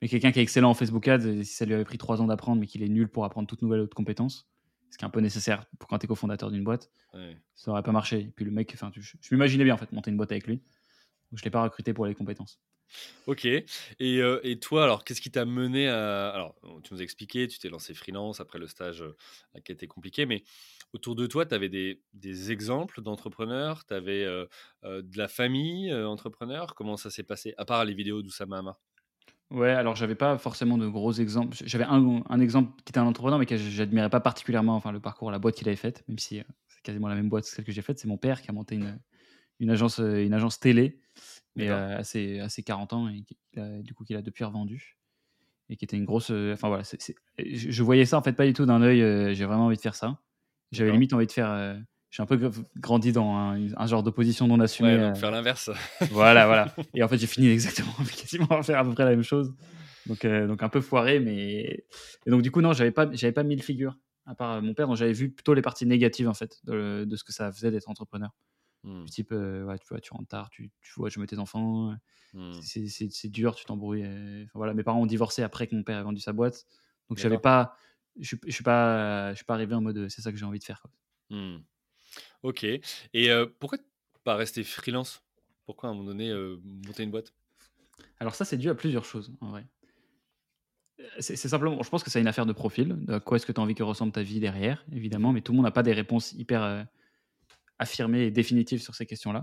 [0.00, 2.26] Mais quelqu'un qui est excellent en Facebook Ads, si ça lui avait pris trois ans
[2.26, 4.48] d'apprendre, mais qu'il est nul pour apprendre toute nouvelle autre compétence,
[4.90, 6.90] ce qui est un peu nécessaire pour quand tu es cofondateur d'une boîte,
[7.54, 8.20] ça n'aurait pas marché.
[8.20, 10.46] Et puis le mec, enfin, je, je m'imaginais bien en fait monter une boîte avec
[10.46, 10.56] lui.
[10.56, 12.60] Donc je l'ai pas recruté pour les compétences.
[13.26, 13.44] Ok.
[13.44, 13.64] Et,
[14.00, 16.30] euh, et, toi, alors, qu'est-ce qui t'a mené à.
[16.30, 19.86] Alors, tu nous as expliqué, tu t'es lancé freelance après le stage euh, qui était
[19.86, 20.42] compliqué, mais
[20.92, 24.46] autour de toi, tu avais des, exemples d'entrepreneurs, tu avais euh,
[24.84, 26.74] de la famille entrepreneur.
[26.74, 28.62] Comment ça s'est passé, à part les vidéos d'Oussama
[29.50, 31.54] Ouais, alors j'avais pas forcément de gros exemples.
[31.66, 35.30] J'avais un, exemple qui était un entrepreneur, mais que j'admirais pas particulièrement, enfin le parcours,
[35.30, 37.72] la boîte qu'il avait faite, même si c'est quasiment la même boîte que celle que
[37.72, 37.98] j'ai faite.
[37.98, 38.80] C'est mon père qui a monté
[39.60, 41.02] une agence, une agence télé
[41.56, 43.24] mais euh, assez, assez 40 ans et
[43.82, 44.96] du coup qu'il a depuis revendu
[45.68, 46.30] et qui était une grosse.
[46.30, 46.82] Euh, enfin voilà,
[47.38, 49.02] je, voyais ça en fait pas du tout d'un œil.
[49.02, 50.18] Euh, j'ai vraiment envie de faire ça.
[50.70, 51.78] J'avais limite envie de faire.
[52.10, 54.96] j'ai un peu grandi dans un, genre d'opposition non assumée.
[54.96, 55.70] Ouais, donc faire l'inverse.
[56.10, 56.74] voilà, voilà.
[56.94, 59.54] Et en fait, j'ai fini exactement, quasiment à faire à peu près la même chose.
[60.06, 61.84] Donc, donc un peu foiré, mais.
[62.26, 64.88] Et donc, du coup, non, j'avais pas, j'avais pas mille figures, à part mon père,
[64.88, 67.70] dont j'avais vu plutôt les parties négatives, en fait, de, de ce que ça faisait
[67.70, 68.30] d'être entrepreneur.
[68.84, 69.04] Mmh.
[69.04, 71.96] Du type, ouais, tu vois, tu rentres tard, tu, tu vois, je mets tes enfants,
[72.34, 72.60] mmh.
[72.62, 74.48] c'est dur, tu t'embrouilles.
[74.54, 76.66] voilà, mes parents ont divorcé après que mon père ait vendu sa boîte.
[77.08, 77.76] Donc, j'avais pas,
[78.18, 80.58] je ne suis, pas, je suis pas arrivé en mode c'est ça que j'ai envie
[80.58, 80.82] de faire.
[80.82, 80.90] Quoi.
[81.30, 81.62] Mmh.
[82.42, 82.64] Ok.
[82.64, 83.78] Et pourquoi
[84.24, 85.22] pas rester freelance?
[85.64, 86.32] Pourquoi à un moment donné
[86.84, 87.32] monter une boîte?
[88.18, 89.66] Alors, ça, c'est dû à plusieurs choses en vrai.
[91.18, 93.04] C'est simplement, je pense que c'est une affaire de profil.
[93.04, 95.52] De quoi est-ce que tu as envie que ressemble ta vie derrière, évidemment, mais tout
[95.52, 96.86] le monde n'a pas des réponses hyper
[97.82, 99.42] affirmé et définitive sur ces questions-là.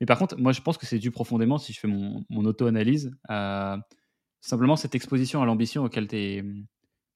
[0.00, 2.44] Mais par contre, moi, je pense que c'est dû profondément, si je fais mon, mon
[2.44, 3.78] auto-analyse, à
[4.40, 6.66] simplement cette exposition à l'ambition auquel tu es hum,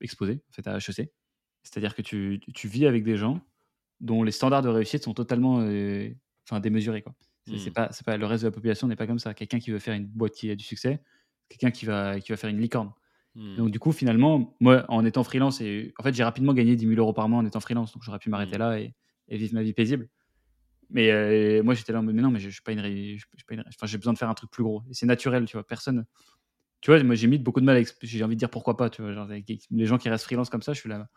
[0.01, 1.13] exposé, en fait, à HEC.
[1.63, 3.41] C'est-à-dire que tu, tu, vis avec des gens
[4.01, 6.09] dont les standards de réussite sont totalement euh,
[6.47, 7.03] enfin, démesurés.
[7.03, 7.15] Quoi.
[7.47, 7.73] C'est, mmh.
[7.73, 9.35] pas, pas, le reste de la population n'est pas comme ça.
[9.35, 11.03] Quelqu'un qui veut faire une boîte qui a du succès,
[11.49, 12.93] quelqu'un qui va, qui va faire une licorne.
[13.35, 13.57] Mmh.
[13.57, 16.87] Donc, du coup, finalement, moi, en étant freelance, et, en fait, j'ai rapidement gagné 10
[16.87, 17.93] 000 euros par mois en étant freelance.
[17.93, 18.61] Donc, j'aurais pu m'arrêter mmh.
[18.61, 18.95] là et,
[19.29, 20.09] vivre ma vie paisible.
[20.91, 22.81] Mais euh, moi, j'étais là en mode, mais non, mais je, je suis pas une.
[22.81, 24.83] Enfin, j'ai besoin de faire un truc plus gros.
[24.91, 25.67] Et c'est naturel, tu vois.
[25.67, 26.05] Personne.
[26.81, 29.03] Tu vois, moi, j'ai mis beaucoup de mal J'ai envie de dire pourquoi pas, tu
[29.03, 29.29] vois.
[29.71, 31.09] Les gens qui restent freelance comme ça, je suis là.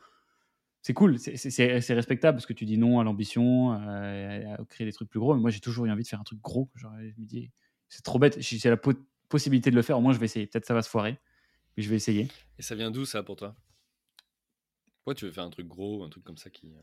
[0.81, 5.09] C'est cool, c'est respectable parce que tu dis non à l'ambition, à, créer des trucs
[5.09, 5.33] plus gros.
[5.33, 6.69] Mais moi, j'ai toujours eu envie de faire un truc gros.
[6.75, 7.51] Genre, je me dis,
[7.88, 8.41] c'est trop bête.
[8.41, 8.79] Si j'ai la
[9.29, 10.45] possibilité de le faire, au moins, je vais essayer.
[10.45, 11.17] Peut-être ça va se foirer,
[11.77, 12.27] mais je vais essayer.
[12.59, 13.55] Et ça vient d'où, ça, pour toi?
[14.97, 16.73] Pourquoi tu veux faire un truc gros, un truc comme ça qui.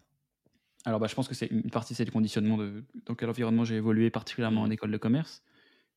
[0.87, 3.29] Euh Alors, bah, je pense que c'est une partie, c'est le conditionnement de dans quel
[3.29, 4.73] environnement j'ai évolué, particulièrement en mmh.
[4.73, 5.43] école de commerce.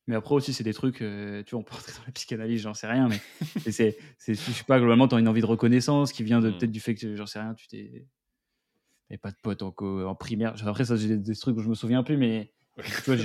[0.06, 2.62] Mais après aussi, c'est des trucs, euh, tu vois, on peut rentrer dans la psychanalyse,
[2.62, 3.20] j'en sais rien, mais
[3.70, 6.58] c'est, je sais pas, globalement, tu as une envie de reconnaissance qui vient de, mmh.
[6.58, 8.06] peut-être du fait que, j'en sais rien, tu t'es.
[9.22, 10.54] pas de potes en, en primaire.
[10.66, 13.16] Après, ça, j'ai des, trucs où je me souviens plus, mais tu vois,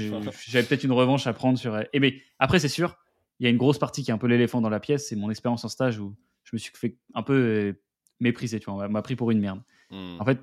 [0.48, 1.78] j'avais peut-être une revanche à prendre sur.
[1.92, 2.96] Et mais après, c'est sûr,
[3.40, 5.16] il y a une grosse partie qui est un peu l'éléphant dans la pièce, c'est
[5.16, 7.74] mon expérience en stage où je me suis fait un peu euh,
[8.20, 9.62] mépriser, tu vois, on m'a pris pour une merde.
[9.92, 10.18] Mmh.
[10.20, 10.40] En fait,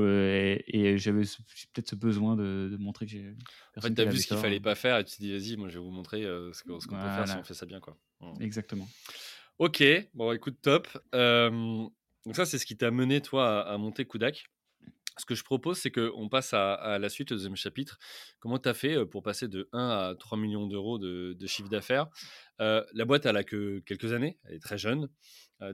[0.00, 3.34] et j'avais peut-être ce besoin de, montrer que j'ai.
[3.76, 5.56] En fait, tu as vu ce qu'il fallait pas faire et tu te dis, vas-y,
[5.56, 7.80] moi je vais vous montrer euh, ce qu'on peut faire si on fait ça bien.
[7.80, 7.96] Quoi.
[8.40, 8.88] Exactement.
[9.58, 9.82] Ok,
[10.14, 10.88] bon, écoute, top.
[11.12, 11.92] donc,
[12.34, 14.46] ça, c'est ce qui t'a mené, toi, à, monter Kudak.
[15.22, 17.96] Ce que je propose, c'est qu'on passe à, la suite, au deuxième chapitre.
[18.40, 22.08] Comment tu as fait pour passer de 1 à 3 millions d'euros de, chiffre d'affaires?
[22.58, 25.08] La boîte, elle a que quelques années, elle est très jeune.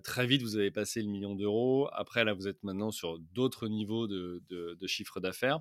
[0.05, 1.89] Très vite, vous avez passé le million d'euros.
[1.95, 5.61] Après, là, vous êtes maintenant sur d'autres niveaux de, chiffre d'affaires.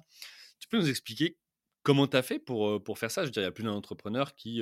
[0.60, 1.38] Tu peux nous expliquer
[1.82, 3.22] comment tu as fait pour, pour faire ça?
[3.22, 4.62] Je veux dire, il y a plus d'un entrepreneur qui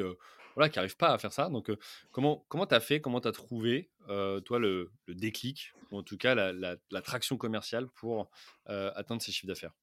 [0.56, 1.50] voilà, qui n'arrive pas à faire ça.
[1.50, 1.72] Donc,
[2.12, 3.02] comment comment tu as fait?
[3.02, 7.88] Comment tu as trouvé, toi, le, déclic, ou en tout cas la, la, traction commerciale
[7.88, 8.30] pour
[8.66, 9.74] atteindre ces chiffres d'affaires?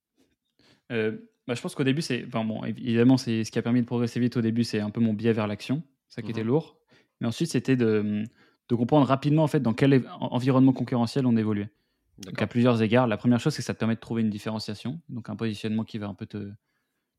[0.88, 2.24] Bah, Je pense qu'au début, c'est.
[2.26, 4.90] Enfin, bon, évidemment, c'est ce qui a permis de progresser vite au début, c'est un
[4.90, 5.82] peu mon biais vers l'action.
[6.08, 6.78] Ça qui était mmh lourd.
[7.20, 8.24] Mais ensuite, c'était de
[8.68, 11.70] de comprendre rapidement en fait dans quel environnement concurrentiel on évoluait.
[12.18, 14.30] Donc à plusieurs égards, la première chose c'est que ça te permet de trouver une
[14.30, 16.52] différenciation, donc un positionnement qui va un peu te,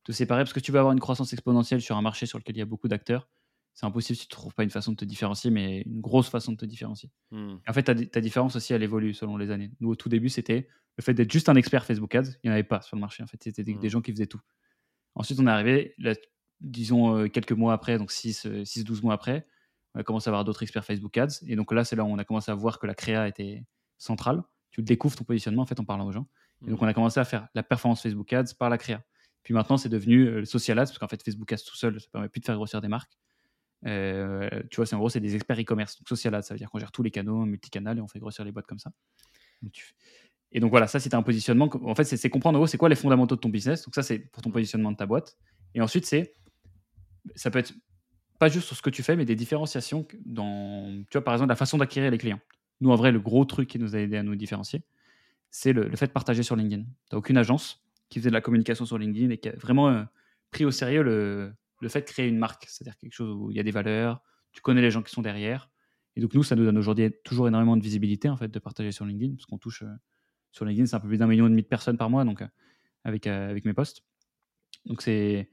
[0.04, 2.56] te séparer parce que tu vas avoir une croissance exponentielle sur un marché sur lequel
[2.56, 3.28] il y a beaucoup d'acteurs.
[3.74, 6.30] C'est impossible si tu ne trouves pas une façon de te différencier, mais une grosse
[6.30, 7.10] façon de te différencier.
[7.32, 7.56] Hmm.
[7.68, 9.72] En fait, ta, ta, différence aussi, elle évolue selon les années.
[9.80, 12.38] Nous, au tout début, c'était le fait d'être juste un expert Facebook Ads.
[12.44, 13.24] Il n'y en avait pas sur le marché.
[13.24, 13.90] En fait, c'était des, hmm.
[13.90, 14.42] gens qui faisaient tout.
[15.16, 15.96] Ensuite, on est arrivé,
[16.62, 19.48] disons, euh, quelques mois après, donc 6-12 mois après,
[19.96, 21.44] on a commencé à avoir d'autres experts Facebook Ads.
[21.48, 23.64] Et donc là, c'est là où on a commencé à voir que la créa était
[23.98, 24.44] centrale.
[24.72, 26.28] Tu découvres ton positionnement en fait en parlant aux gens.
[26.66, 26.86] Et donc mmh.
[26.86, 29.04] on a commencé à faire la performance Facebook Ads par la créa.
[29.44, 32.00] Puis maintenant, c'est devenu euh, le social ads, parce qu'en fait, Facebook Ads tout seul,
[32.00, 33.12] ça permet plus de faire grossir des marques.
[33.86, 35.98] Euh, tu vois, c'est en gros, c'est des experts e-commerce.
[36.00, 38.20] Donc social ads, ça veut dire qu'on gère tous les canaux, multicanal, et on fait
[38.20, 38.92] grossir les boîtes comme ça.
[40.52, 41.70] Et donc voilà, ça, c'est un positionnement.
[41.84, 43.86] En fait, c'est comprendre en gros, c'est quoi les fondamentaux de ton business.
[43.86, 45.38] Donc ça, c'est pour ton positionnement de ta boîte.
[45.74, 46.34] Et ensuite, c'est
[47.36, 47.74] ça peut être
[48.40, 51.50] pas juste sur ce que tu fais, mais des différenciations dans, tu vois, par exemple,
[51.50, 52.40] la façon d'acquérir les clients.
[52.82, 54.84] Nous, en vrai, le gros truc qui nous a aidé à nous différencier,
[55.50, 56.84] c'est le, fait de partager sur LinkedIn.
[57.10, 60.04] Tu aucune agence qui faisait de la communication sur LinkedIn et qui a vraiment euh,
[60.52, 63.58] pris au sérieux le, le, fait de créer une marque, c'est-à-dire quelque chose où il
[63.58, 65.70] y a des valeurs, tu connais les gens qui sont derrière.
[66.16, 68.92] Et donc, nous, ça nous donne aujourd'hui toujours énormément de visibilité, en fait, de partager
[68.92, 69.94] sur LinkedIn, parce qu'on touche euh,
[70.52, 72.42] sur LinkedIn, c'est un peu plus d'un million et demi de personnes par mois, donc
[72.42, 72.48] euh,
[73.04, 74.04] avec, avec mes posts.
[74.86, 75.50] Donc, c'est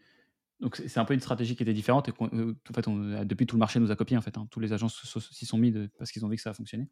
[0.61, 3.56] donc c'est un peu une stratégie qui était différente et euh, en fait, depuis tout
[3.56, 4.37] le marché nous a copié en fait.
[4.37, 4.46] Hein.
[4.50, 5.02] Tous les agences
[5.33, 6.87] s'y sont mis parce qu'ils ont vu que ça a fonctionné.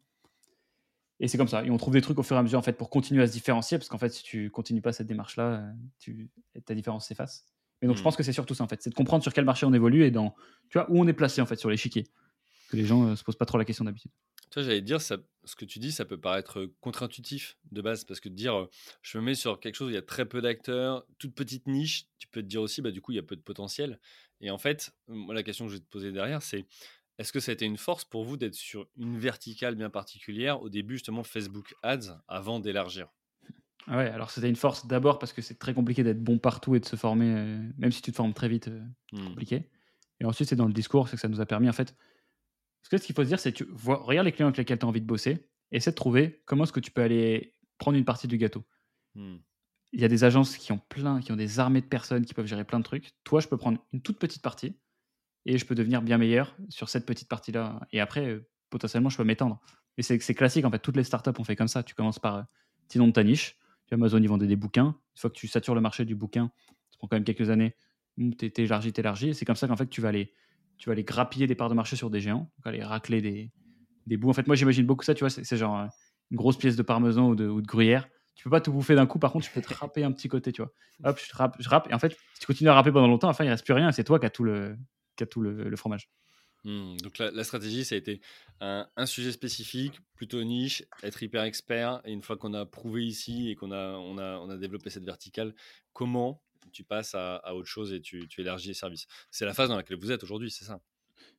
[1.19, 1.63] Et c'est comme ça.
[1.63, 3.27] Et on trouve des trucs au fur et à mesure en fait pour continuer à
[3.27, 6.31] se différencier parce qu'en fait si tu continues pas cette démarche là, tu,
[6.65, 7.45] ta différence s'efface.
[7.81, 9.45] Mais donc je pense que c'est surtout ça en fait, c'est de comprendre sur quel
[9.45, 10.35] marché on évolue et dans
[10.69, 12.05] tu vois où on est placé en fait sur l'échiquier.
[12.69, 14.11] Que les gens ne euh, se posent pas trop la question d'habitude.
[14.51, 18.19] Toi, j'allais dire, ça, ce que tu dis, ça peut paraître contre-intuitif de base, parce
[18.19, 18.67] que de dire,
[19.03, 21.67] je me mets sur quelque chose où il y a très peu d'acteurs, toute petite
[21.67, 23.99] niche, tu peux te dire aussi, bah, du coup, il y a peu de potentiel.
[24.41, 26.65] Et en fait, moi, la question que je vais te poser derrière, c'est,
[27.19, 30.61] est-ce que ça a été une force pour vous d'être sur une verticale bien particulière
[30.61, 33.07] au début, justement, Facebook Ads, avant d'élargir?
[33.87, 36.79] Ouais, alors c'était une force d'abord parce que c'est très compliqué d'être bon partout et
[36.79, 38.69] de se former, même si tu te formes très vite,
[39.11, 39.27] c'est mmh.
[39.27, 39.69] compliqué.
[40.19, 41.95] Et ensuite, c'est dans le discours, c'est que ça nous a permis, en fait,
[42.81, 44.57] parce que ce qu'il faut se dire, c'est que tu vois, regarde les clients avec
[44.57, 47.55] lesquels tu as envie de bosser, essaie de trouver comment est-ce que tu peux aller
[47.77, 48.65] prendre une partie du gâteau.
[49.15, 49.37] Hmm.
[49.91, 52.33] Il y a des agences qui ont plein, qui ont des armées de personnes qui
[52.33, 53.11] peuvent gérer plein de trucs.
[53.23, 54.77] Toi, je peux prendre une toute petite partie
[55.45, 57.79] et je peux devenir bien meilleur sur cette petite partie-là.
[57.91, 59.59] Et après, euh, potentiellement, je peux m'étendre.
[59.97, 60.79] Et c'est classique, en fait.
[60.79, 61.81] Toutes les startups ont fait comme ça.
[61.81, 62.41] Tu commences par euh,
[62.87, 63.57] petit nom de ta niche.
[63.89, 64.95] Tu Amazon, ils vendent des bouquins.
[65.15, 66.51] Une fois que tu satures le marché du bouquin,
[66.91, 67.75] ça prend quand même quelques années.
[68.17, 69.29] tu t'élargis, t'élargis.
[69.29, 70.33] Et c'est comme ça qu'en fait, tu vas aller,
[70.77, 73.51] tu vas aller grappiller des parts de marché sur des géants, donc aller racler des,
[74.05, 74.29] des bouts.
[74.29, 75.87] En fait, moi, j'imagine beaucoup ça, tu vois, c'est genre
[76.31, 78.07] une grosse pièce de parmesan ou de, ou de gruyère.
[78.35, 80.27] Tu peux pas tout bouffer d'un coup, par contre, tu peux te râper un petit
[80.27, 80.71] côté, tu vois.
[81.03, 83.29] Hop, je rappe, je rappe, et en fait, si tu continues à râper pendant longtemps,
[83.29, 84.77] enfin, il reste plus rien, c'est toi qui as tout le,
[85.15, 86.09] qui a tout le, fromage.
[86.65, 88.21] Mmh, donc la, stratégie, ça a été
[88.59, 92.01] un, sujet spécifique, plutôt niche, être hyper expert.
[92.05, 94.89] Et une fois qu'on a prouvé ici et qu'on a, on a, on a développé
[94.89, 95.53] cette verticale,
[95.93, 96.41] comment
[96.71, 99.07] tu passes à, autre chose et tu, élargis les services?
[99.31, 100.81] C'est la phase dans laquelle vous êtes aujourd'hui, c'est ça?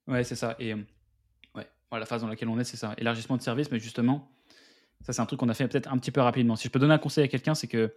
[0.06, 0.56] Ouais, c'est ça.
[0.58, 2.94] Et ouais, la phase dans laquelle on est, c'est ça.
[2.96, 4.32] Élargissement de services, mais justement,
[5.02, 6.56] ça, c'est un truc qu'on a fait peut-être un petit peu rapidement.
[6.56, 7.94] Si je peux donner un conseil à quelqu'un, c'est que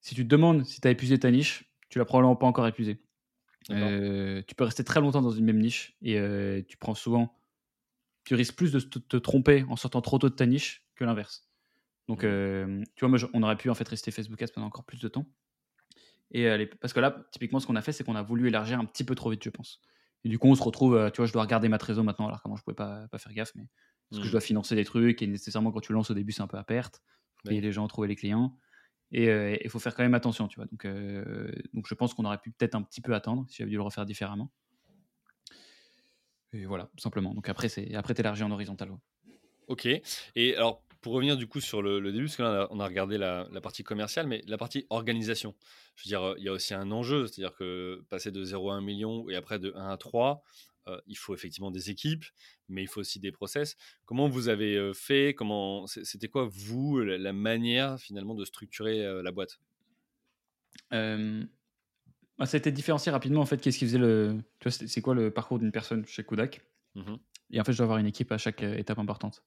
[0.00, 2.66] si tu te demandes si tu as épuisé ta niche, tu l'as probablement pas encore
[2.66, 3.02] épuisé.
[3.70, 7.38] Euh, tu peux rester très longtemps dans une même niche et euh, tu prends souvent,
[8.24, 11.48] tu risques plus de te, tromper en sortant trop tôt de ta niche que l'inverse.
[12.08, 12.26] Donc, mmh.
[12.26, 15.00] euh, tu vois, moi, on aurait pu en fait rester Facebook Ads pendant encore plus
[15.00, 15.26] de temps.
[16.32, 18.84] Et parce que là, typiquement, ce qu'on a fait, c'est qu'on a voulu élargir un
[18.84, 19.80] petit peu trop vite, je pense.
[20.22, 22.40] Et du coup, on se retrouve, tu vois, je dois regarder ma trésor maintenant, alors
[22.40, 23.66] comment je pouvais pas, pas faire gaffe, mais
[24.08, 24.32] parce que je mmh.
[24.32, 26.64] dois financer des trucs et nécessairement quand tu lances au début, c'est un peu à
[26.64, 27.02] perte.
[27.44, 28.56] Payer les gens, trouver les clients.
[29.12, 30.66] Et il faut faire quand même attention, tu vois.
[30.66, 30.86] Donc,
[31.74, 33.82] donc je pense qu'on aurait pu peut-être un petit peu attendre si j'avais dû le
[33.82, 34.50] refaire différemment.
[36.52, 37.34] Et voilà, simplement.
[37.34, 38.90] Donc après, c'est après t'élargis en horizontal.
[39.68, 39.86] Ok.
[40.34, 43.18] Et alors, pour revenir du coup sur le, début, parce que là, on a regardé
[43.18, 45.54] la, la, partie commerciale, mais la partie organisation.
[45.94, 48.74] Je veux dire, il y a aussi un enjeu, c'est-à-dire que passer de 0 à
[48.74, 50.42] 1 million et après de 1 à 3,
[50.86, 52.24] euh, il faut effectivement des équipes,
[52.68, 53.76] mais il faut aussi des process.
[54.04, 59.32] Comment vous avez fait Comment C'était quoi, vous, la, manière finalement de structurer euh, la
[59.32, 59.60] boîte?
[60.90, 63.60] Bah, Ça a été différencié rapidement en fait.
[63.60, 64.38] Qu'est-ce qui faisait le.
[64.58, 66.62] Tu vois, c'est quoi le parcours d'une personne chez Kodak?
[66.94, 67.16] Mmh
[67.50, 69.44] Et en fait, je dois avoir une équipe à chaque étape importante.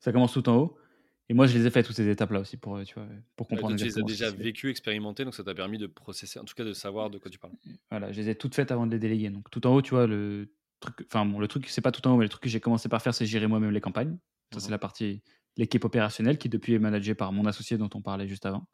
[0.00, 0.78] Ça commence tout en haut.
[1.28, 3.06] Et moi, je les ai fait toutes ces étapes-là aussi pour, tu vois,
[3.36, 3.76] pour comprendre.
[3.76, 6.64] tu les as déjà vécu, expérimenté, donc ça t'a permis de processer, en tout cas
[6.64, 7.54] de savoir de quoi tu parles.
[7.90, 9.30] Voilà, je les ai toutes faites avant de les déléguer.
[9.30, 12.06] Donc tout en haut, tu vois, le truc, enfin bon, le truc, c'est pas tout
[12.06, 14.18] en haut, mais le truc que j'ai commencé par faire, c'est gérer moi-même les campagnes.
[14.52, 15.22] Ça, c'est la partie,
[15.56, 18.66] l'équipe opérationnelle qui depuis est managée par mon associé dont on parlait juste avant.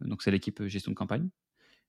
[0.00, 1.28] Donc c'est l'équipe euh, gestion de campagne.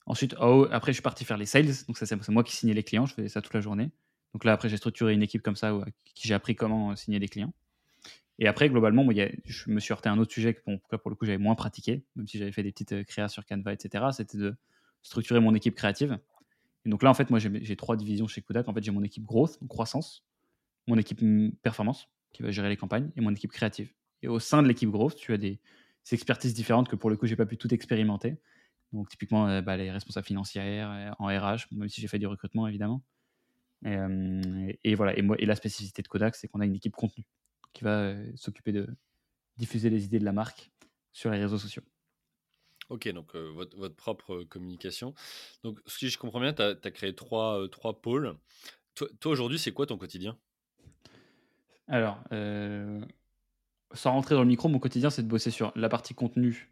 [0.06, 1.68] Ensuite, haut, après, je suis parti faire les sales.
[1.88, 3.06] Donc ça, c'est moi qui signais les clients.
[3.06, 3.92] Je faisais ça toute la journée.
[4.34, 5.84] Donc là, après, j'ai structuré une équipe comme ça où,
[6.16, 7.54] qui j'ai appris comment euh, signer des clients.
[8.42, 9.14] Et après, globalement, moi,
[9.46, 12.04] je me suis heurté à un autre sujet que pour, le coup, j'avais moins pratiqué,
[12.16, 14.06] même si j'avais fait des petites euh, créas sur Canva, etc.
[14.14, 14.56] C'était de
[15.04, 16.18] structurer mon équipe créative.
[16.84, 18.68] Et donc là, en fait, moi, j'ai trois divisions chez Kodak.
[18.68, 20.26] En fait, j'ai mon équipe growth, croissance,
[20.88, 21.22] mon équipe
[21.62, 23.94] performance, qui va gérer les campagnes, et mon équipe créative.
[24.24, 25.60] Et au sein de l'équipe growth, tu as des,
[26.12, 28.38] expertises différentes que pour le coup, j'ai pas pu tout expérimenter.
[28.92, 32.26] Donc typiquement, euh, bah, les responsables financiers euh, en RH, même si j'ai fait du
[32.26, 33.04] recrutement, évidemment.
[33.86, 35.16] Et, et voilà.
[35.16, 37.24] Et, moi, et la spécificité de Kodak, c'est qu'on a une équipe contenu
[37.74, 38.88] qui va euh, s'occuper de
[39.58, 40.72] diffuser les idées de la marque
[41.12, 41.84] sur les réseaux sociaux.
[42.90, 45.14] Ok, donc euh, votre, votre, propre euh, communication.
[45.64, 48.38] Donc, si je comprends bien, tu as, créé trois, trois pôles.
[48.96, 50.38] Toi, aujourd'hui, c'est quoi ton quotidien?
[51.88, 52.22] Alors,
[53.94, 56.72] sans rentrer dans le micro, mon quotidien, c'est de bosser sur la partie contenu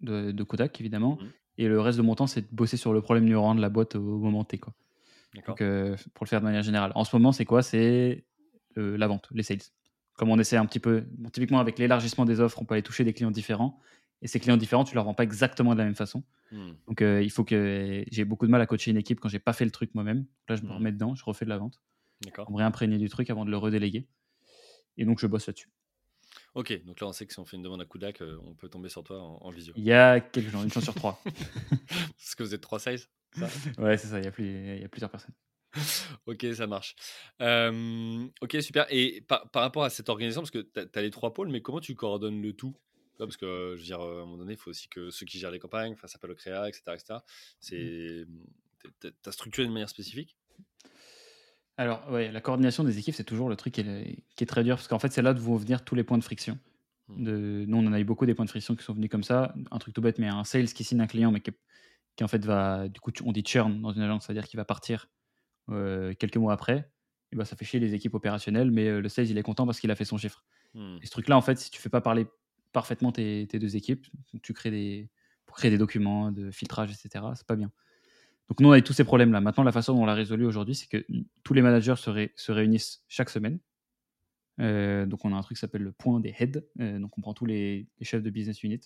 [0.00, 1.16] de, de Kodak, évidemment.
[1.20, 1.26] Mmh.
[1.58, 3.60] Et le reste de mon temps, c'est de bosser sur le problème numéro un de
[3.60, 4.58] la boîte au moment T.
[4.58, 4.74] Quoi.
[5.46, 5.58] Donc,
[6.14, 6.92] pour le faire de manière générale.
[6.94, 7.62] En ce moment, c'est quoi?
[7.62, 8.24] C'est
[8.76, 9.60] la vente, les sales
[10.20, 13.04] comme on essaie un petit peu, typiquement avec l'élargissement des offres, on peut aller toucher
[13.04, 13.80] des clients différents.
[14.20, 16.24] Et ces clients différents, tu leur vends pas exactement de la même façon.
[16.52, 16.72] Hmm.
[16.86, 19.38] Donc euh, il faut que j'ai beaucoup de mal à coacher une équipe quand j'ai
[19.38, 20.26] pas fait le truc moi-même.
[20.46, 20.72] Là, je me hmm.
[20.72, 21.80] remets dedans, je refais de la vente.
[22.36, 24.08] On me réimprégner du truc avant de le redéléguer.
[24.98, 25.70] Et donc je bosse là-dessus.
[26.54, 28.52] Ok, donc là on sait que si on fait une demande à Kudak, euh, on
[28.52, 29.72] peut tomber sur toi en, visio.
[29.74, 31.18] Il y a quelques gens, une chance sur trois.
[31.78, 33.08] Parce que vous êtes trois size
[33.78, 35.34] Ouais, c'est ça, il y, a plus, il y a plusieurs personnes.
[36.26, 36.94] Ok, ça marche.
[37.40, 38.86] ok, super.
[38.90, 41.80] Et par, rapport à cette organisation, parce que tu as, les trois pôles, mais comment
[41.80, 42.74] tu coordonnes le tout?
[43.18, 45.38] Parce que, je veux dire, à un moment donné, il faut aussi que ceux qui
[45.38, 46.82] gèrent les campagnes fassent appel au créa, etc.
[46.94, 47.18] etc.
[47.60, 48.26] C'est,
[49.00, 50.36] tu as structuré de manière spécifique?
[51.76, 54.88] Alors, ouais, la coordination des équipes, c'est toujours le truc qui est, très dur, parce
[54.88, 56.58] qu'en fait, c'est là où vont venir tous les points de friction.
[57.08, 57.24] Mmh.
[57.24, 59.22] De, nous, on en a eu beaucoup des points de friction qui sont venus comme
[59.22, 59.54] ça.
[59.70, 61.52] Un truc tout bête, mais un sales qui signe un client, mais qui,
[62.16, 64.64] qui en fait va, du coup, on dit churn dans une agence, c'est-à-dire qu'il va
[64.64, 65.08] partir
[65.70, 66.90] euh, quelques mois après,
[67.32, 69.66] et bah, ça fait chier les équipes opérationnelles, mais euh, le sales, il est content
[69.66, 70.44] parce qu'il a fait son chiffre.
[70.74, 70.98] Hmm.
[71.02, 72.26] Et ce truc-là, en fait, si tu fais pas parler
[72.72, 74.06] parfaitement tes, deux équipes,
[74.42, 75.08] tu crées des,
[75.46, 77.70] pour créer des documents de filtrage, etc., c'est pas bien.
[78.48, 79.40] Donc nous, on a tous ces problèmes-là.
[79.40, 81.06] Maintenant, la façon dont on l'a résolu aujourd'hui, c'est que
[81.44, 83.60] tous les managers se, se réunissent chaque semaine.
[84.60, 86.62] Euh, donc on a un truc qui s'appelle le point des heads.
[86.76, 88.80] donc on prend tous les, chefs de business unit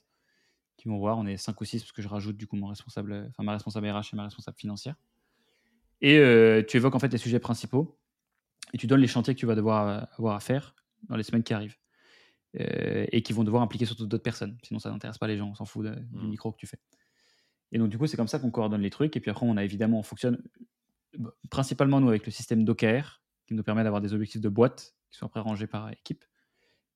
[0.76, 1.18] qui vont voir.
[1.18, 3.52] On est 5 ou 6 parce que je rajoute du coup mon responsable, enfin ma
[3.52, 4.96] responsable RH et ma responsable financière.
[6.04, 7.98] Et euh, tu évoques en fait les sujets principaux
[8.74, 10.74] et tu donnes les chantiers que tu vas devoir euh, avoir à faire
[11.08, 11.78] dans les semaines qui arrivent.
[12.60, 14.58] Euh, et qui vont devoir impliquer surtout d'autres personnes.
[14.62, 16.28] Sinon, ça n'intéresse pas les gens, on s'en fout du mmh.
[16.28, 16.78] micro que tu fais.
[17.72, 19.16] Et donc, du coup, c'est comme ça qu'on coordonne les trucs.
[19.16, 20.40] Et puis après, on a évidemment, on fonctionne
[21.18, 24.94] bah, principalement, nous, avec le système d'OKR, qui nous permet d'avoir des objectifs de boîte
[25.10, 26.24] qui sont après rangés par équipe,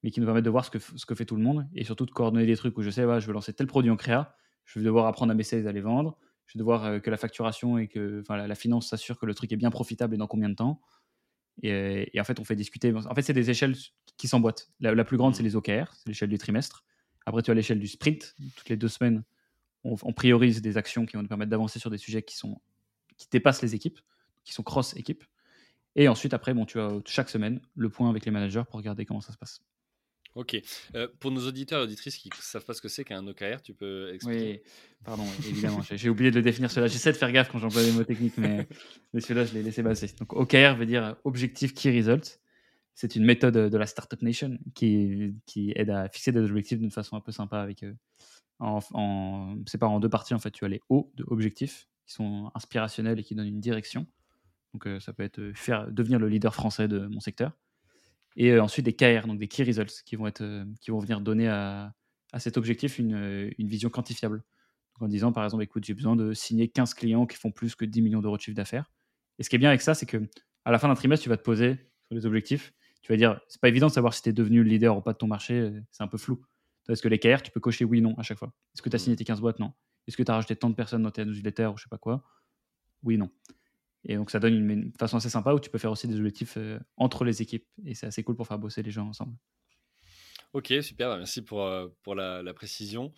[0.03, 1.83] mais qui nous permettent de voir ce que, ce que fait tout le monde et
[1.83, 4.37] surtout de coordonner des trucs où je sais, je veux lancer tel produit en créa,
[4.67, 7.11] je vais devoir apprendre à mes sales à les vendre, je vais devoir euh, que
[7.11, 10.19] la facturation et que la, la, finance s'assure que le truc est bien profitable et
[10.19, 10.81] dans combien de temps.
[11.63, 12.95] Et, en fait, on fait discuter.
[12.95, 13.77] En fait, c'est des échelles
[14.17, 14.71] qui s'emboîtent.
[14.81, 15.47] La, la, plus grande, c'est mmh.
[15.47, 16.85] les OKR, c'est l'échelle du trimestre.
[17.27, 18.35] Après, tu as l'échelle du sprint.
[18.57, 19.25] Toutes les deux semaines,
[19.85, 22.61] on, on priorise des actions qui vont nous permettre d'avancer sur des sujets qui, sont,
[23.17, 23.99] qui dépassent les équipes,
[24.45, 25.25] qui sont cross-équipes.
[25.97, 29.05] Et ensuite, après, bon, tu as chaque semaine le point avec les managers pour regarder
[29.05, 29.61] comment ça se passe.
[30.35, 30.57] Ok.
[30.95, 33.61] Euh, pour nos auditeurs et auditrices qui ne savent pas ce que c'est qu'un OKR,
[33.63, 34.63] tu peux expliquer?
[34.65, 34.71] Oui,
[35.05, 35.81] pardon, évidemment.
[35.83, 36.87] J'ai oublié de le définir cela.
[36.87, 38.69] J'essaie de faire gaffe quand j'emploie des mots techniques, mais,
[39.13, 40.09] mais celui-là, je l'ai laissé passer.
[40.19, 42.41] Donc, OKR veut dire Objective Key Result.
[42.95, 46.91] C'est une méthode de la Startup Nation qui, qui aide à fixer des objectifs d'une
[46.91, 47.83] façon un peu sympa avec.
[47.83, 47.95] Euh,
[48.61, 50.51] en, pas en deux parties, en fait.
[50.51, 54.07] Tu as les O de objectifs qui sont inspirationnels et qui donnent une direction.
[54.75, 57.53] Donc, euh, ça peut être faire, devenir le leader français de mon secteur
[58.37, 60.99] et euh, ensuite des KR, donc des Key Results, qui vont, être, euh, qui vont
[60.99, 61.93] venir donner à,
[62.33, 64.43] à cet objectif une, une, vision quantifiable.
[64.95, 67.75] Donc en disant, par exemple, écoute, j'ai besoin de signer 15 clients qui font plus
[67.75, 68.91] que 10 millions d'euros de chiffre d'affaires.
[69.39, 70.29] Et ce qui est bien avec ça, c'est que
[70.65, 72.73] à la fin d'un trimestre, tu vas te poser sur les objectifs.
[73.03, 75.01] Tu vas dire, c'est pas évident de savoir si tu es devenu le leader ou
[75.01, 76.43] pas de ton marché, c'est un peu flou.
[76.89, 78.53] Est-ce que les KR, tu peux cocher oui, non à chaque fois?
[78.75, 79.01] Est-ce que tu as mmh.
[79.01, 79.59] signé tes 15 boîtes?
[79.59, 79.73] Non.
[80.07, 81.99] Est-ce que tu as rajouté tant de personnes dans tes newsletters ou je sais pas
[81.99, 82.25] quoi?
[83.03, 83.31] Oui, non.
[84.05, 86.57] Et donc, ça donne une, façon assez sympa où tu peux faire aussi des objectifs
[86.57, 87.67] euh, entre les équipes.
[87.85, 89.37] Et c'est assez cool pour faire bosser les gens ensemble.
[90.53, 91.17] Ok, super.
[91.17, 93.13] Merci pour, euh, pour la, précision.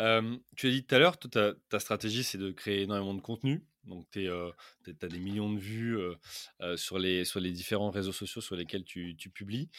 [0.00, 3.64] Euh, tu as dit tout à l'heure, ta, stratégie, c'est de créer énormément de contenu.
[3.84, 5.96] Donc, tu as des millions de vues
[6.74, 9.70] sur, les, sur les différents réseaux sociaux sur lesquels tu, tu publies.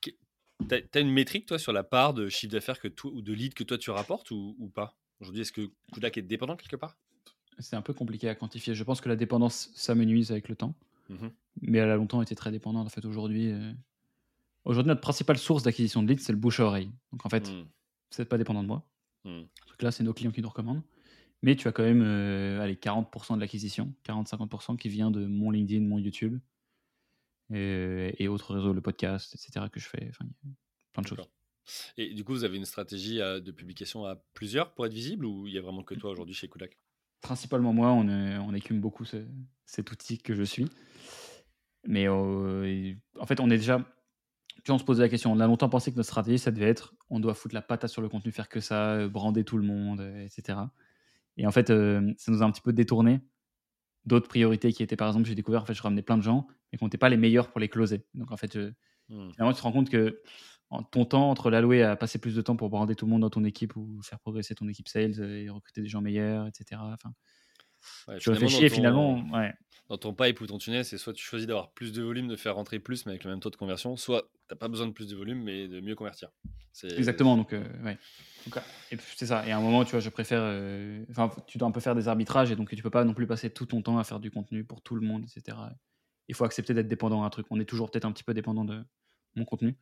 [0.00, 0.16] Tu
[0.70, 3.76] as, une métrique, toi, sur la part de chiffre d'affaires ou de leads que toi
[3.76, 4.96] tu rapportes ou, ou pas?
[5.20, 6.96] Aujourd'hui, est-ce que Kudak est dépendant quelque part?
[7.58, 8.74] C'est un peu compliqué à quantifier.
[8.74, 10.74] Je pense que la dépendance s'amenuise avec le temps,
[11.08, 11.28] mmh
[11.62, 12.86] mais elle a longtemps été très dépendante.
[12.86, 13.72] En fait, aujourd'hui, euh,
[14.64, 16.90] aujourd'hui notre principale source d'acquisition de leads, c'est le bouche à oreille.
[17.12, 17.66] Donc en fait, mmh.
[18.10, 18.84] c'est pas dépendant de moi.
[19.24, 19.42] Mmh.
[19.80, 20.82] là, c'est nos clients qui nous recommandent.
[21.42, 25.52] Mais tu as quand même euh, allez, 40% de l'acquisition, 40-50% qui vient de mon
[25.52, 26.40] LinkedIn, mon YouTube
[27.52, 29.66] et, autres réseaux, le podcast, etc.
[29.70, 30.08] que je fais.
[30.10, 30.24] Enfin,
[30.92, 31.28] plein de choses.
[31.96, 35.24] Et du coup, vous avez une stratégie euh, de publication à plusieurs pour être visible
[35.24, 36.78] ou il y a vraiment que toi aujourd'hui chez Kodak?
[37.24, 40.68] Principalement moi, on, on écume beaucoup cet outil que je suis.
[41.86, 43.84] Mais euh, en fait, on est déjà.
[44.62, 45.32] Tu on se posait la question.
[45.32, 47.90] On a longtemps pensé que notre stratégie, ça devait être on doit foutre la patate
[47.90, 50.58] sur le contenu, faire que ça, euh, brander tout le monde, euh, etc.
[51.36, 53.20] Et en fait, ça nous a un petit peu détourné
[54.06, 56.46] d'autres priorités qui étaient, par exemple, j'ai découvert, en fait, je ramenais plein de gens,
[56.70, 58.06] mais qu'on n'était pas les meilleurs pour les closer.
[58.14, 59.32] Donc, en fait, mmh.
[59.32, 60.20] finalement, tu te rends compte que
[60.90, 63.30] ton temps entre l'allouer à passer plus de temps pour brander tout le monde dans
[63.30, 66.80] ton équipe ou faire progresser ton équipe sales et recruter des gens meilleurs, etc.
[66.82, 67.12] Enfin,
[68.18, 69.52] tu réfléchis finalement, ouais.
[69.88, 72.36] Dans ton pipe ou ton tunnel, c'est soit tu choisis d'avoir plus de volume, de
[72.36, 74.86] faire rentrer plus, mais avec le même taux de conversion, soit tu n'as pas besoin
[74.86, 76.30] de plus de volume, mais de mieux convertir.
[76.82, 77.98] Exactement, donc, euh, ouais.
[79.16, 79.46] c'est ça.
[79.46, 80.40] Et à un moment, tu vois, je préfère.
[80.42, 83.12] Euh, enfin, tu dois un peu faire des arbitrages et donc tu peux pas non
[83.12, 85.56] plus passer tout ton temps à faire du contenu pour tout le monde, etc.
[86.28, 87.46] Il faut accepter d'être dépendant d'un truc.
[87.50, 88.82] On est toujours peut-être un petit peu dépendant de
[89.36, 89.76] mon contenu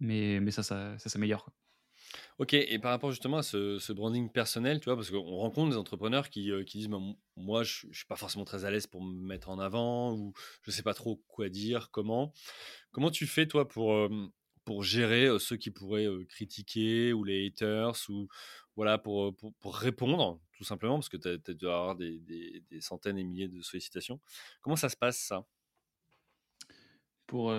[0.00, 1.50] mais, mais ça, ça, ça s'améliore.
[2.38, 5.76] Ok, et par rapport justement à ce, branding personnel, tu vois, parce qu'on rencontre des
[5.76, 6.98] entrepreneurs qui, euh, disent bah,
[7.36, 10.32] Moi, je ne suis pas forcément très à l'aise pour me mettre en avant, ou
[10.62, 12.32] je ne sais pas trop quoi dire, comment.
[12.92, 14.08] Comment tu fais, toi, pour, euh,
[14.64, 18.28] pour gérer euh, ceux qui pourraient critiquer, ou les haters, ou
[18.76, 22.80] voilà, pour, pour, pour répondre, tout simplement, parce que tu dois avoir des, des, des,
[22.80, 24.20] centaines et milliers de sollicitations.
[24.62, 25.46] Comment ça se passe, ça?
[27.26, 27.52] Pour,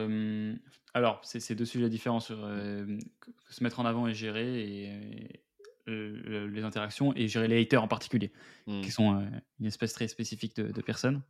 [0.93, 2.37] alors, c'est deux sujets différents sur
[3.49, 5.41] se mettre en avant et gérer et,
[5.87, 8.31] les interactions et gérer les haters en particulier,
[8.65, 8.83] qui mmh.
[8.89, 9.27] sont
[9.59, 11.21] une espèce très spécifique de, personnes.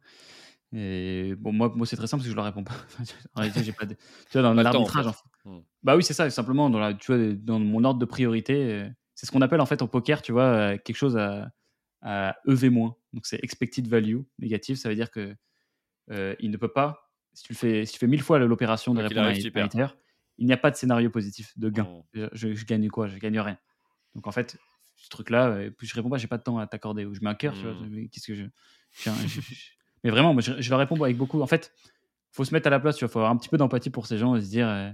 [0.71, 2.75] Et bon, moi, moi c'est très simple parce que je leur réponds pas.
[3.35, 3.95] en réalité, j'ai pas de...
[3.95, 5.23] Tu vois, dans l'arbitrage, en fait.
[5.45, 5.59] Mmh.
[5.83, 6.29] Bah oui, c'est ça.
[6.29, 9.65] Simplement, dans, la, tu vois, dans mon ordre de priorité, c'est ce qu'on appelle en
[9.65, 11.51] fait en poker, tu vois, quelque chose à,
[12.01, 12.69] à EV-.
[13.13, 14.77] Donc, c'est expected value négatif.
[14.77, 15.35] Ça veut dire que
[16.39, 17.04] il ne peut pas
[17.35, 19.91] si tu fais, si tu fais mille fois l'opération de répondre à un
[20.37, 21.87] il n'y a pas de scénario positif de gain.
[22.13, 22.27] Mmh.
[22.33, 23.07] Je, gagne quoi?
[23.07, 23.57] Je gagne rien.
[24.15, 24.57] Donc en fait,
[24.95, 27.05] ce truc-là, euh, je réponds pas, j'ai pas de temps à t'accorder.
[27.05, 27.73] Ou je mets un cœur, tu vois.
[27.73, 28.09] Mmh.
[28.09, 29.11] Qu'est-ce que je,
[30.03, 31.41] Mais vraiment, moi, je, leur réponds avec beaucoup.
[31.41, 31.73] En fait,
[32.31, 32.99] faut se mettre à la place.
[32.99, 34.91] Il faut avoir un petit peu d'empathie pour ces gens et se dire, euh,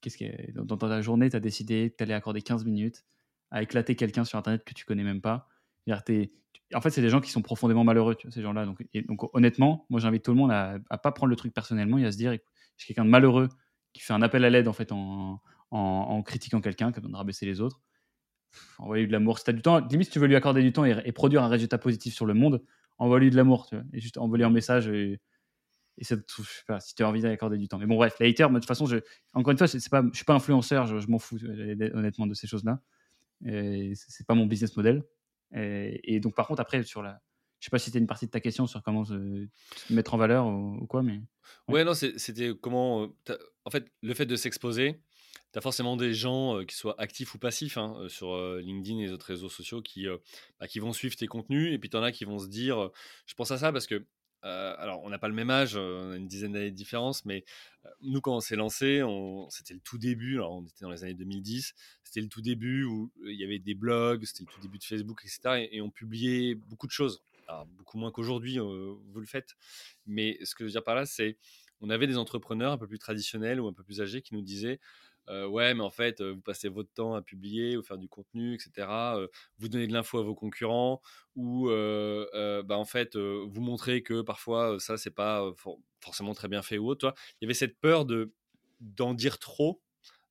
[0.00, 3.04] qu'est-ce que dans, ta journée, tu as décidé que tu allais accorder 15 minutes
[3.50, 5.48] à éclater quelqu'un sur Internet que tu connais même pas.
[5.86, 6.32] Es,
[6.74, 8.64] en fait, c'est des gens qui sont profondément malheureux, ces gens-là.
[8.64, 11.98] Donc, donc, honnêtement, moi, j'invite tout le monde à, à pas prendre le truc personnellement
[11.98, 13.48] et à se dire, j'ai quelqu'un de malheureux
[13.92, 17.46] qui fait un appel à l'aide en fait en, critiquant quelqu'un, qui a de rabaisser
[17.46, 17.80] les autres.
[18.78, 19.38] envoie-lui de l'amour.
[19.38, 21.42] Si tu as du temps, limite, si tu veux lui accorder du temps et, produire
[21.42, 22.62] un résultat positif sur le monde,
[22.98, 25.20] envoie-lui de l'amour, et juste envoie-lui un message et,
[25.98, 26.22] et ça te,
[26.66, 27.78] pas, si tu as envie d'accorder du temps.
[27.78, 28.96] Mais bon, bref, les haters, de toute façon, je,
[29.34, 31.38] encore une fois, c'est pas, je suis pas influenceur, je, m'en fous
[31.94, 32.80] honnêtement de ces choses-là.
[33.44, 35.04] C'est pas mon business model.
[35.52, 37.20] Et, donc, par contre, après, sur la,
[37.60, 39.46] je sais pas si c'était une partie de ta question sur comment se,
[39.90, 41.20] mettre en valeur ou, quoi, mais.
[41.68, 43.12] Ouais, non, c'était comment.
[43.28, 45.00] Euh, en fait, le fait de s'exposer,
[45.52, 49.00] tu as forcément des gens euh, qui soient actifs ou passifs hein, euh, sur LinkedIn
[49.00, 50.06] et les autres réseaux sociaux qui,
[50.58, 51.74] bah, qui vont suivre tes contenus.
[51.74, 52.90] Et puis, tu en as qui vont se dire
[53.26, 54.06] Je pense à ça parce que
[54.42, 57.44] alors, on n'a pas le même âge, on a une dizaine d'années de différence, mais
[58.02, 59.02] nous, quand on s'est lancé,
[59.50, 61.74] c'était le tout début, alors on était dans les années 2010,
[62.04, 64.84] c'était le tout début où il y avait des blogs, c'était le tout début de
[64.84, 65.68] Facebook, etc.
[65.70, 67.22] Et, on publiait beaucoup de choses.
[67.76, 69.56] Beaucoup moins qu'aujourd'hui, vous le faites.
[70.06, 71.36] Mais ce que je veux dire par là, c'est
[71.80, 74.42] on avait des entrepreneurs un peu plus traditionnels ou un peu plus âgés qui nous
[74.42, 74.78] disaient
[75.28, 78.88] ouais, mais en fait, vous passez votre temps à publier ou faire du contenu, etc.
[79.58, 81.00] vous donnez de l'info à vos concurrents
[81.36, 85.44] ou bah, en fait, vous montrez que parfois ça c'est pas
[86.00, 87.14] forcément très bien fait ou autre.
[87.40, 88.32] Il y avait cette peur de
[88.80, 89.82] d'en dire trop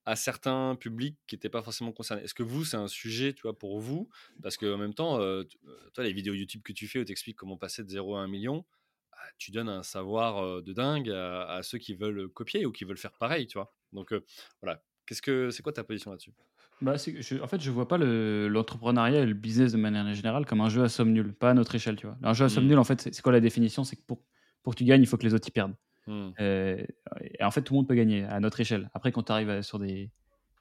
[0.05, 2.23] à certains publics qui n'étaient pas forcément concernés.
[2.23, 4.09] Est-ce que vous, c'est un sujet tu vois, pour vous?
[4.41, 7.83] Parce qu'en même temps, les vidéos YouTube que tu fais où tu expliques comment passer
[7.83, 8.65] de 0 à 1 million,
[9.11, 12.97] bah, tu donnes un savoir de dingue à, ceux qui veulent copier ou qui veulent
[12.97, 13.71] faire pareil, tu vois?
[13.93, 14.13] Donc
[14.61, 16.33] voilà, qu'est-ce que c'est quoi ta position là-dessus?
[16.81, 20.69] Bah, en fait, je vois pas l'entrepreneuriat et le business de manière générale comme un
[20.69, 22.17] jeu à somme nulle, pas à notre échelle, tu vois.
[22.23, 22.67] Un jeu à somme mmh.
[22.67, 23.83] nulle, en fait, c'est quoi la définition?
[23.83, 24.21] C'est que pour,
[24.63, 25.75] pour que tu gagnes, il faut que les autres y perdent.
[26.07, 26.31] Mmh.
[26.39, 28.89] et en fait, tout le monde peut gagner à notre échelle.
[28.93, 30.09] Après, quand tu arrives sur des,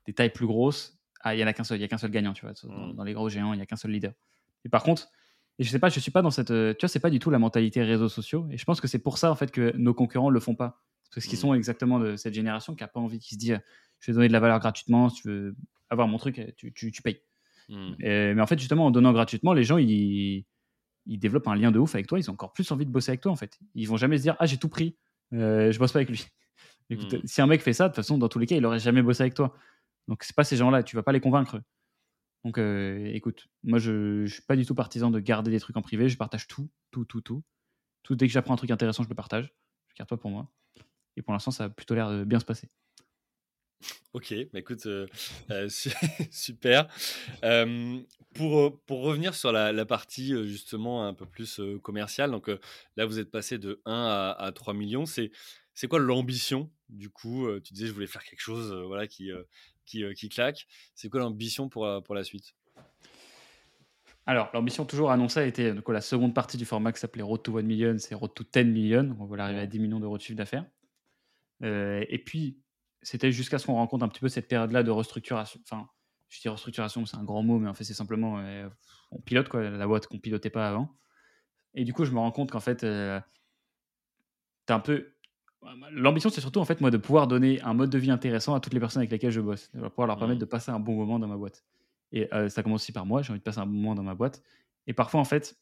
[0.07, 1.99] des, tailles plus grosses, ah, il y en a qu'un seul, il y a qu'un
[1.99, 2.53] seul gagnant, tu vois.
[2.65, 3.07] Dans, mmh.
[3.07, 4.13] les gros géants, il y a qu'un seul leader.
[4.65, 5.09] Et par contre,
[5.61, 7.31] et je sais pas, je suis pas dans cette, tu vois, c'est pas du tout
[7.31, 8.49] la mentalité réseaux sociaux.
[8.51, 10.83] Et je pense que c'est pour ça en fait que nos concurrents le font pas.
[11.15, 13.53] Parce qu'ils sont exactement de cette génération qui a pas envie, qui se dit
[14.01, 15.57] je vais donner de la valeur gratuitement, si tu veux
[15.91, 17.21] avoir mon truc, tu, tu, payes.
[17.69, 17.95] Hmm.
[17.99, 20.45] mais en fait, justement, en donnant gratuitement, les gens, ils,
[21.07, 23.11] ils, développent un lien de ouf avec toi, ils ont encore plus envie de bosser
[23.11, 23.59] avec toi, en fait.
[23.75, 24.97] Ils vont jamais se dire, ah, j'ai tout pris,
[25.33, 26.25] euh, je bosse pas avec lui.
[26.91, 27.27] Écoute, hmm.
[27.27, 29.03] si un mec fait ça, de toute façon, dans tous les cas, il aurait jamais
[29.03, 29.55] bossé avec toi.
[30.07, 31.61] Donc, c'est pas ces gens-là, tu vas pas les convaincre.
[32.45, 35.77] Donc, euh, écoute, moi, je, je suis pas du tout partisan de garder des trucs
[35.77, 37.43] en privé, je partage tout, tout, tout, tout.
[38.05, 39.53] Tout dès que j'apprends un truc intéressant, je le partage.
[39.89, 40.51] Je garde toi pour moi.
[41.19, 42.69] Et pour l'instant, ça a plutôt l'air de bien se passer.
[44.13, 45.07] Ok, bah écoute, euh,
[45.51, 45.69] euh,
[46.31, 46.89] super.
[48.35, 52.49] pour, pour revenir sur la, partie justement un peu plus commerciale, donc
[52.97, 55.31] là vous êtes passé de 1 à, à 3 millions, c'est,
[55.75, 59.31] c'est quoi l'ambition du coup Tu disais je voulais faire quelque chose voilà, qui,
[59.85, 60.67] qui, qui, claque.
[60.95, 62.55] C'est quoi l'ambition pour, pour la suite?
[64.29, 67.43] Alors, l'ambition toujours annoncée a été donc, la seconde partie du format qui s'appelait Road
[67.43, 69.17] to 1 million, c'est Road to 10 million.
[69.19, 70.67] On va arriver à 10 millions d'euros de chiffre d'affaires.
[71.63, 72.61] Et puis,
[73.03, 75.61] c'était jusqu'à ce qu'on rencontre un petit peu cette période-là de restructuration.
[75.65, 75.89] Enfin,
[76.29, 78.69] je dis restructuration, c'est un grand mot, mais en fait, c'est simplement euh,
[79.11, 80.95] on pilote quoi, la boîte qu'on pilotait pas avant.
[81.75, 83.21] Et du coup, je me rends compte qu'en fait, euh,
[84.67, 85.13] tu un peu.
[85.91, 88.61] L'ambition, c'est surtout en fait moi de pouvoir donner un mode de vie intéressant à
[88.61, 90.41] toutes les personnes avec lesquelles je bosse, de pouvoir leur permettre mmh.
[90.41, 91.65] de passer un bon moment dans ma boîte.
[92.13, 94.03] Et euh, ça commence aussi par moi, j'ai envie de passer un bon moment dans
[94.03, 94.43] ma boîte.
[94.87, 95.59] Et parfois, en fait,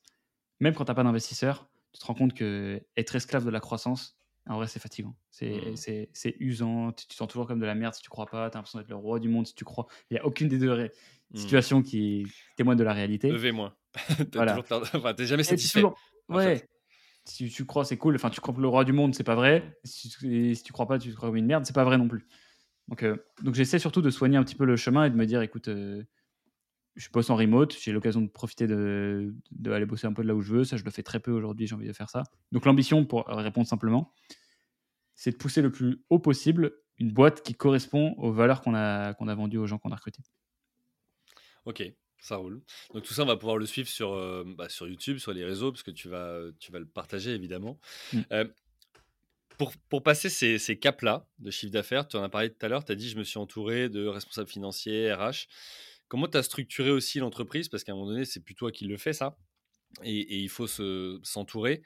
[0.60, 3.60] même quand tu n'as pas d'investisseur, tu te rends compte que être esclave de la
[3.60, 4.18] croissance,
[4.48, 5.16] en vrai, c'est fatigant.
[5.42, 5.74] Mmh.
[5.76, 6.92] C'est usant.
[6.92, 8.48] Tu te sens toujours comme de la merde si tu crois pas.
[8.50, 9.86] Tu as l'impression d'être le roi du monde si tu crois.
[10.10, 11.36] Il n'y a aucune des deux mmh.
[11.36, 12.26] situations qui
[12.56, 13.30] témoignent de la réalité.
[13.30, 13.76] Levez-moi.
[14.34, 14.62] voilà.
[14.70, 15.82] enfin, t'es jamais satisfait.
[16.28, 16.64] Ouais.
[17.24, 18.14] Si tu crois, c'est cool.
[18.14, 19.60] Enfin, tu crois que le roi du monde, c'est pas vrai.
[19.60, 19.72] Mmh.
[19.84, 22.06] Si tu, si tu crois pas, tu crois comme une merde, c'est pas vrai non
[22.06, 22.26] plus.
[22.88, 25.26] Donc, euh, donc j'essaie surtout de soigner un petit peu le chemin et de me
[25.26, 26.04] dire, écoute, euh,
[26.96, 30.28] je bosse en remote, j'ai l'occasion de profiter de, de, aller bosser un peu de
[30.28, 30.64] là où je veux.
[30.64, 32.24] Ça, je le fais très peu aujourd'hui, j'ai envie de faire ça.
[32.52, 34.12] Donc l'ambition, pour répondre simplement,
[35.14, 39.14] c'est de pousser le plus haut possible une boîte qui correspond aux valeurs qu'on a,
[39.14, 40.22] qu'on a vendues aux gens qu'on a recrutés.
[41.66, 41.82] Ok,
[42.18, 42.62] ça roule.
[42.94, 45.44] Donc tout ça, on va pouvoir le suivre sur, euh, bah, sur YouTube, sur les
[45.44, 47.78] réseaux, parce que tu vas, tu vas le partager évidemment.
[48.12, 48.20] Mm.
[48.32, 48.44] Euh,
[49.58, 52.68] pour, pour, passer ces, ces caps-là de chiffre d'affaires, tu en as parlé tout à
[52.68, 55.48] l'heure, tu as dit je me suis entouré de responsables financiers, RH.
[56.08, 57.68] Comment tu as structuré aussi l'entreprise?
[57.68, 59.36] Parce qu'à un moment donné, c'est plus toi qui le fais, ça.
[60.02, 61.82] Et, il faut s'entourer.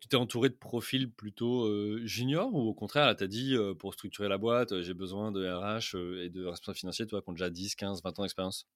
[0.00, 1.68] tu t'es entouré de profils plutôt
[2.04, 5.96] juniors ou au contraire, tu as dit pour structurer la boîte, j'ai besoin de RH
[6.24, 8.66] et de responsables financiers, toi, qui ont déjà 10, 15, 20 ans d'expérience?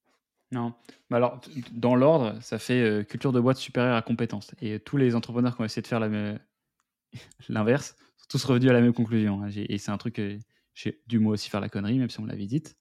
[0.51, 0.73] Non.
[1.09, 1.41] Bah alors,
[1.73, 4.51] dans l'ordre, ça fait culture de boîte supérieure à compétence.
[4.61, 5.99] Et tous les entrepreneurs qui ont essayé de faire
[7.49, 9.43] l'inverse sont tous revenus à la même conclusion.
[9.43, 9.49] Hein.
[9.55, 10.37] Et c'est un truc que
[10.73, 12.77] j'ai dû moi aussi faire la connerie, même si on l'avait dite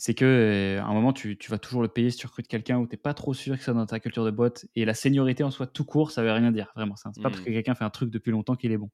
[0.00, 2.78] c'est que euh, à un moment, tu, vas toujours le payer si tu recrutes quelqu'un
[2.78, 4.64] où tu n'es pas trop sûr que ça dans ta culture de boîte.
[4.74, 6.96] Et la seniorité en soi, tout court, ça veut rien dire, vraiment.
[6.96, 7.52] C'est pas parce que mmh.
[7.52, 8.88] quelqu'un fait un truc depuis longtemps qu'il est bon.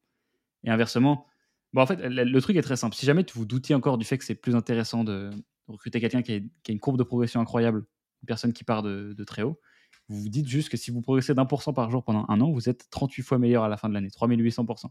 [0.65, 1.29] Et inversement,
[1.73, 2.97] bon, en fait, le, truc est très simple.
[2.97, 5.31] Si jamais tu vous doutiez encore du fait que c'est plus intéressant de
[5.69, 7.87] recruter quelqu'un qui, a une courbe de progression incroyable
[8.23, 9.61] une personne qui part de, très haut,
[10.09, 12.41] vous vous dites juste que si vous progressez d'un pour cent par jour pendant un
[12.41, 14.87] an, vous êtes 38 fois meilleur à la fin de l'année, 3800%.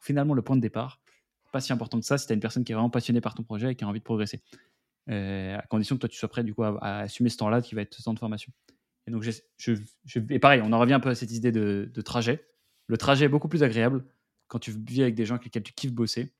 [0.00, 1.02] Finalement, le point de départ,
[1.52, 3.34] pas si important que ça si tu as une personne qui est vraiment passionnée par
[3.34, 4.40] ton projet et qui a envie de progresser.
[5.10, 7.74] Euh, à condition que toi tu sois prêt du coup à, assumer ce temps-là qui
[7.74, 8.52] va être ce temps de formation.
[9.06, 11.90] Et donc, je, je, et pareil, on en revient un peu à cette idée de,
[12.02, 12.46] trajet.
[12.86, 14.04] Le trajet est beaucoup plus agréable
[14.46, 16.32] quand tu vis avec des gens avec lesquels tu kiffes bosser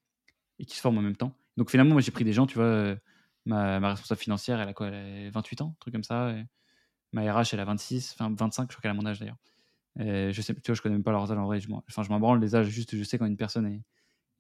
[0.59, 1.37] et qui se forment en même temps.
[1.57, 2.97] Donc finalement, moi j'ai pris des gens, tu vois, euh,
[3.47, 6.35] ma, responsable financière, elle a quoi Elle a 28 ans, un truc comme ça.
[7.13, 9.39] ma RH, elle a 26, enfin 25, je crois qu'elle a mon âge d'ailleurs.
[9.97, 11.59] je sais, tu vois, je connais même pas leurs âges en vrai.
[11.59, 13.83] Je enfin, je m'en branle les âges, juste je sais quand une personne est,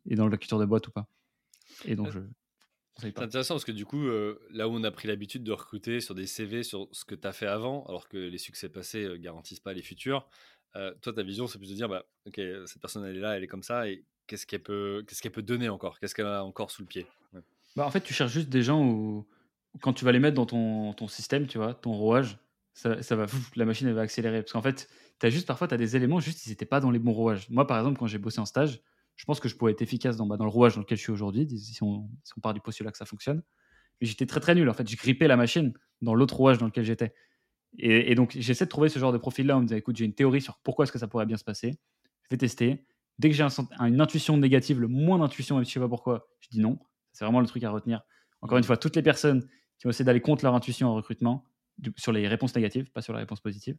[0.09, 1.09] est dans le culture de boîte ou pas.
[1.85, 2.20] Et donc, euh, je,
[2.99, 6.01] c'est intéressant parce que du coup, euh, là où on a pris l'habitude de recruter
[6.01, 9.05] sur des CV sur ce que tu as fait avant, alors que les succès passés
[9.09, 10.28] ne garantissent pas les futurs,
[10.74, 13.45] toi, ta vision, c'est plus de dire, bah, ok, cette personne, elle est là, elle
[13.45, 15.99] est comme ça, et qu'est-ce qu'elle peut, qu'est-ce qu'elle peut donner encore?
[15.99, 17.07] Qu'est-ce qu'elle a encore sous le pied?
[17.76, 19.26] Bah, En fait, tu cherches juste des gens où,
[19.80, 22.38] quand tu vas les mettre dans ton, ton système, tu vois, ton rouage,
[22.74, 23.26] ça, ça va,
[23.57, 24.43] la machine, elle va accélérer.
[24.43, 24.88] Parce qu'en fait,
[25.22, 27.49] as juste, parfois, tu as des éléments, juste, ils n'étaient pas dans les bons rouages.
[27.51, 28.80] Moi, par exemple, quand j'ai bossé en stage,
[29.17, 31.03] je pense que je pourrais être efficace dans, bah, dans le rouage dans lequel je
[31.03, 33.43] suis aujourd'hui, si on, si on part du postulat que ça fonctionne.
[34.01, 34.69] Mais j'étais très très nul.
[34.69, 37.15] En fait, j'ai grippé la machine dans l'autre rouage dans lequel j'étais.
[37.79, 40.15] Et, donc, j'essaie de trouver ce genre de profil-là en me disant écoute, j'ai une
[40.15, 41.79] théorie sur pourquoi est-ce que ça pourrait bien se passer.
[42.25, 42.85] Je vais tester.
[43.19, 43.47] Dès que j'ai
[43.81, 46.79] une intuition négative, le moins d'intuition, même si je sais pas pourquoi, je dis non.
[47.13, 48.03] C'est vraiment le truc à retenir.
[48.43, 49.49] Encore une fois, toutes les personnes
[49.79, 51.47] qui ont essayé d'aller contre leur intuition en recrutement,
[51.97, 53.79] sur les réponses négatives, pas sur les réponses positives,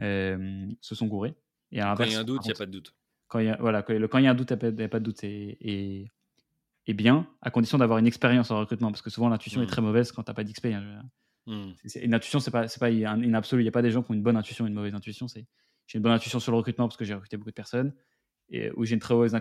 [0.00, 1.34] euh, se sont gourées.
[1.70, 2.94] Et à quand il y a un doute, il n'y a pas de doute.
[3.32, 4.98] Quand il y a, voilà, quand, il y a un doute, il n'y a, pas
[4.98, 5.24] de doute.
[5.24, 6.10] Et,
[6.86, 9.68] et, bien, à condition d'avoir une expérience en recrutement, parce que souvent l'intuition est mmh.
[9.68, 10.84] très mauvaise quand tu n'as pas d'expérience.
[11.46, 11.70] Mmh.
[12.02, 13.62] Une intuition, c'est pas, pas une absolue.
[13.62, 15.28] Il n'y a pas des gens qui ont une bonne intuition une mauvaise intuition.
[15.28, 15.46] J'ai
[15.94, 17.94] une bonne intuition sur le recrutement parce que j'ai recruté beaucoup de personnes
[18.50, 19.34] et où j'ai une très mauvaise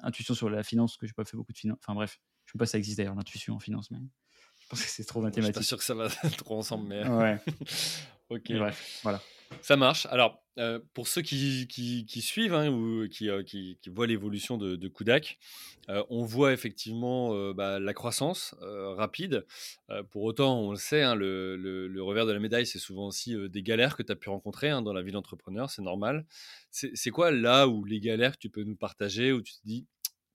[0.00, 1.78] intuition sur la finance parce que j'ai pas fait beaucoup de finance.
[1.82, 3.98] Enfin bref, je sais pas si ça existe d'ailleurs l'intuition en finance, mais
[4.66, 5.54] je pense que c'est trop mathématique.
[5.62, 6.08] Je suis pas sûr que ça va
[6.38, 7.06] trop ensemble, mais.
[7.06, 7.38] Ouais.
[8.30, 8.52] ok.
[8.52, 9.22] bref, voilà.
[9.60, 10.06] Ça marche.
[10.06, 13.28] Alors, euh, pour ceux qui, qui, suivent hein, ou euh, qui,
[13.80, 15.38] qui, voient l'évolution de, de Kudak,
[15.88, 19.46] euh, on voit effectivement bah, la croissance rapide.
[20.10, 23.36] pour autant, on le sait, hein, le, le, revers de la médaille, c'est souvent aussi
[23.48, 26.26] des galères que tu as pu rencontrer hein, dans la vie d'entrepreneur, c'est normal.
[26.72, 29.86] C'est quoi là où les galères que tu peux nous partager, où tu te dis,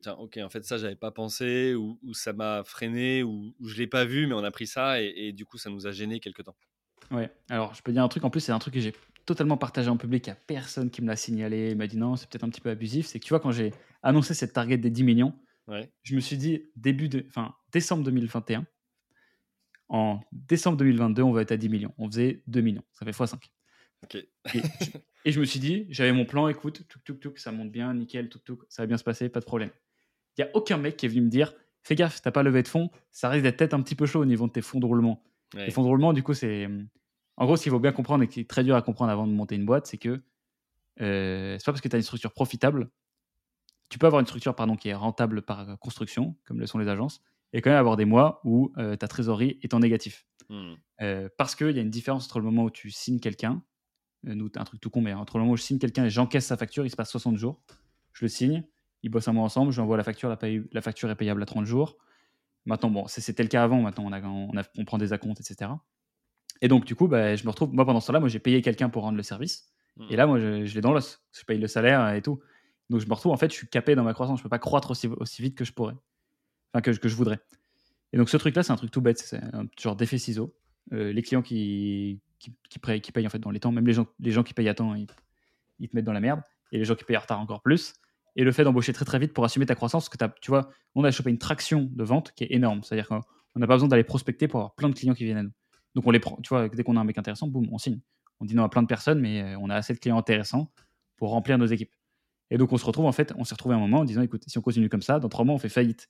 [0.01, 3.77] tiens, ok, en fait, ça, j'avais pas pensé, ou, ça m'a freiné, ou, ou je
[3.77, 5.91] l'ai pas vu, mais on a pris ça, et, et, du coup, ça nous a
[5.91, 6.55] gêné quelque temps
[7.11, 8.93] Ouais, alors je peux dire un truc, en plus, c'est un truc que j'ai
[9.25, 11.97] totalement partagé en public, il n'y a personne qui me l'a signalé, il m'a dit
[11.97, 13.07] non, c'est peut-être un petit peu abusif.
[13.07, 13.71] C'est que tu vois, quand j'ai
[14.01, 15.33] annoncé cette target des 10 millions,
[16.03, 18.65] je me suis dit, début de, enfin, décembre 2021,
[19.89, 21.93] en décembre 2022, on va être à 10 millions.
[21.97, 23.39] On faisait 2 millions, ça fait x5.
[25.25, 27.93] Et, je, me suis dit, j'avais mon plan, écoute, tout, tout, tout, ça monte bien,
[27.93, 29.69] nickel, tout, tout, ça va bien se passer, pas de problème.
[30.37, 31.53] Il n'y a aucun mec qui est venu me dire,
[31.83, 34.21] fais gaffe, t'as pas levé de fonds, ça risque d'être peut-être un petit peu chaud
[34.21, 35.23] au niveau de tes fonds de roulement.
[35.53, 36.69] Les fonds de roulement, du coup, c'est
[37.37, 39.25] en gros, ce qu'il faut bien comprendre et qui est très dur à comprendre avant
[39.25, 40.21] de monter une boîte, c'est que
[41.01, 42.91] euh, c'est pas parce que tu as une structure profitable.
[43.89, 46.87] Tu peux avoir une structure pardon, qui est rentable par construction, comme le sont les
[46.87, 47.21] agences,
[47.51, 50.25] et quand même avoir des mois où euh, ta trésorerie est en négatif.
[50.49, 50.73] Hmm.
[51.01, 53.63] Euh, parce qu'il y a une différence entre le moment où tu signes quelqu'un,
[54.23, 56.45] nous, un truc tout con, mais entre le moment où je signe quelqu'un et j'encaisse
[56.45, 57.59] sa facture, il se passe 60 jours.
[58.13, 58.63] Je le signe,
[59.03, 61.45] il bosse un mois ensemble, je lui envoie la facture, la, facture est payable à
[61.45, 61.97] 30 jours.
[62.65, 64.13] Maintenant, bon, c'était le cas avant, maintenant on,
[64.57, 65.71] on, on prend des acomptes, etc.
[66.61, 68.61] Et donc, du coup, bah, je me retrouve, moi, pendant ce temps-là, moi, j'ai payé
[68.61, 69.71] quelqu'un pour rendre le service.
[70.09, 71.21] Et là, moi, je, l'ai dans l'os.
[71.33, 72.39] Je paye le salaire et tout.
[72.89, 74.39] Donc, je me retrouve, en fait, je suis capé dans ma croissance.
[74.39, 75.95] Je peux pas croître aussi, aussi vite que je pourrais.
[76.73, 77.39] Enfin, que, que je voudrais.
[78.13, 79.19] Et donc, ce truc-là, c'est un truc tout bête.
[79.19, 80.55] C'est un genre d'effet ciseau.
[80.93, 83.85] Euh, les clients qui, qui, qui, payent, qui, payent, en fait dans les temps, même
[83.85, 85.07] les gens, les gens qui payent à temps, ils,
[85.79, 86.41] ils, te mettent dans la merde.
[86.71, 87.93] Et les gens qui payent en retard encore plus.
[88.35, 90.51] Et le fait d'embaucher très très vite pour assumer ta croissance, parce que as, tu
[90.51, 92.81] vois, on a chopé une traction de vente qui est énorme.
[92.83, 93.21] C'est-à-dire qu'on
[93.59, 95.51] n'a pas besoin d'aller prospecter pour avoir plein de clients qui viennent à nous.
[95.95, 97.99] Donc on les prend, tu vois, dès qu'on a un mec intéressant, boum, on signe.
[98.39, 100.71] On dit non à plein de personnes, mais euh, on a assez de clients intéressants
[101.17, 101.93] pour remplir nos équipes.
[102.49, 104.43] Et donc on se retrouve en fait, on s'est retrouvé un moment en disant écoute,
[104.47, 106.07] si on continue comme ça, dans trois mois on fait faillite.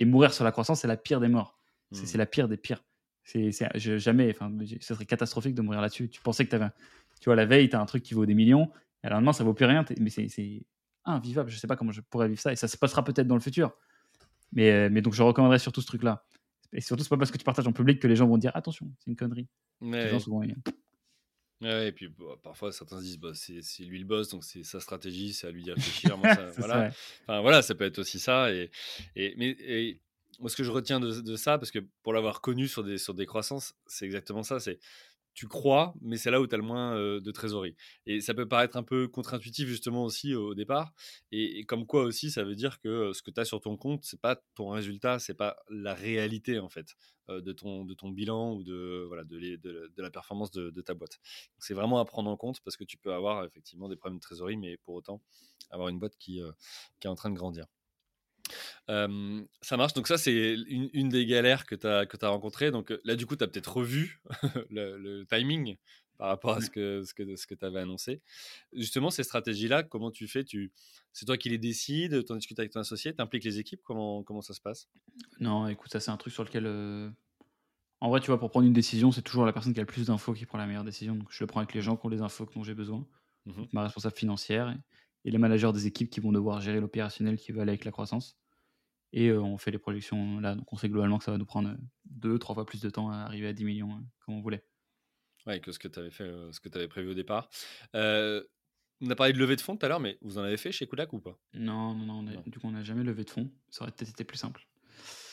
[0.00, 1.56] Et mourir sur la croissance, c'est la pire des morts.
[1.92, 2.18] C'est mmh.
[2.18, 2.84] la pire des pires.
[3.22, 6.10] C'est jamais, enfin, ce serait catastrophique de mourir là-dessus.
[6.10, 6.68] Tu pensais que tu avais,
[7.20, 8.70] tu vois, la veille, tu as un truc qui vaut des millions,
[9.02, 10.66] et le lendemain ça vaut plus rien, mais c'est
[11.04, 11.50] invivable.
[11.50, 13.40] Je sais pas comment je pourrais vivre ça, et ça se passera peut-être dans le
[13.40, 13.72] futur.
[14.52, 16.24] Mais, euh, mais donc je recommanderais surtout ce truc-là.
[16.72, 18.52] Et surtout, c'est pas parce que tu partages en public que les gens vont dire
[18.54, 19.48] attention, c'est une connerie.
[19.80, 20.42] Les gens souvent,
[21.60, 24.64] Ouais, et puis bah, parfois certains se disent bah, c'est lui le boss, donc c'est
[24.64, 26.18] sa stratégie, c'est à lui d'y réfléchir.
[26.22, 26.90] ça, voilà.
[27.22, 28.52] enfin, voilà, ça peut être aussi ça.
[28.52, 28.70] Et,
[29.16, 30.00] et, mais,
[30.40, 32.98] moi, ce que je retiens de, de ça, parce que pour l'avoir connu sur des,
[32.98, 34.78] sur des croissances, c'est exactement ça c'est
[35.34, 37.76] tu crois, mais c'est là où tu as le moins de trésorerie.
[38.06, 40.92] Et ça peut paraître un peu contre-intuitif justement aussi au départ.
[41.32, 44.04] Et, comme quoi aussi, ça veut dire que ce que tu as sur ton compte,
[44.04, 46.96] c'est pas ton résultat, c'est pas la réalité en fait
[47.28, 51.18] de, ton, de ton bilan ou de, voilà, de, de, la performance de, ta boîte.
[51.58, 54.22] C'est vraiment à prendre en compte parce que tu peux avoir effectivement des problèmes de
[54.22, 55.20] trésorerie, mais pour autant
[55.70, 56.40] avoir une boîte qui,
[57.00, 57.66] qui est en train de grandir
[58.88, 59.94] ça marche.
[59.94, 62.70] Donc ça, c'est une, des galères que tu as, que as rencontrées.
[62.70, 64.20] Donc là, du coup, tu as peut-être revu
[64.70, 65.76] le, timing
[66.16, 68.22] par rapport à ce que, ce que, ce que tu avais annoncé.
[68.72, 70.44] Justement, ces stratégies-là, comment tu fais?
[70.44, 70.72] Tu...
[71.12, 73.80] C'est toi qui les décides, tu en discutes avec ton associé, tu impliques les équipes,
[73.82, 74.88] comment, comment ça se passe?
[75.40, 76.66] Non, écoute, ça c'est un truc sur lequel...
[78.00, 79.86] En vrai, tu vois, pour prendre une décision, c'est toujours la personne qui a le
[79.86, 81.14] plus d'infos qui prend la meilleure décision.
[81.16, 83.06] Donc je le prends avec les gens qui ont les infos dont j'ai besoin.
[83.46, 84.74] Mmh ma responsable financière
[85.24, 87.90] et les managers des équipes qui vont devoir gérer l'opérationnel qui va aller avec la
[87.90, 88.36] croissance.
[89.12, 90.54] Et on fait les projections là.
[90.54, 93.10] Donc on sait globalement que ça va nous prendre deux, trois fois plus de temps
[93.10, 94.64] à arriver à 10 millions hein, comme on voulait.
[95.46, 97.48] Ouais, que ce que tu avais fait, ce que tu avais prévu au départ.
[97.92, 100.72] on a parlé de levée de fonds tout à l'heure, mais vous en avez fait
[100.72, 101.38] chez Kodak ou pas?
[101.52, 103.50] Non, non, non, du coup on n'a jamais levé de fonds.
[103.68, 104.66] Ça aurait peut-être été plus simple.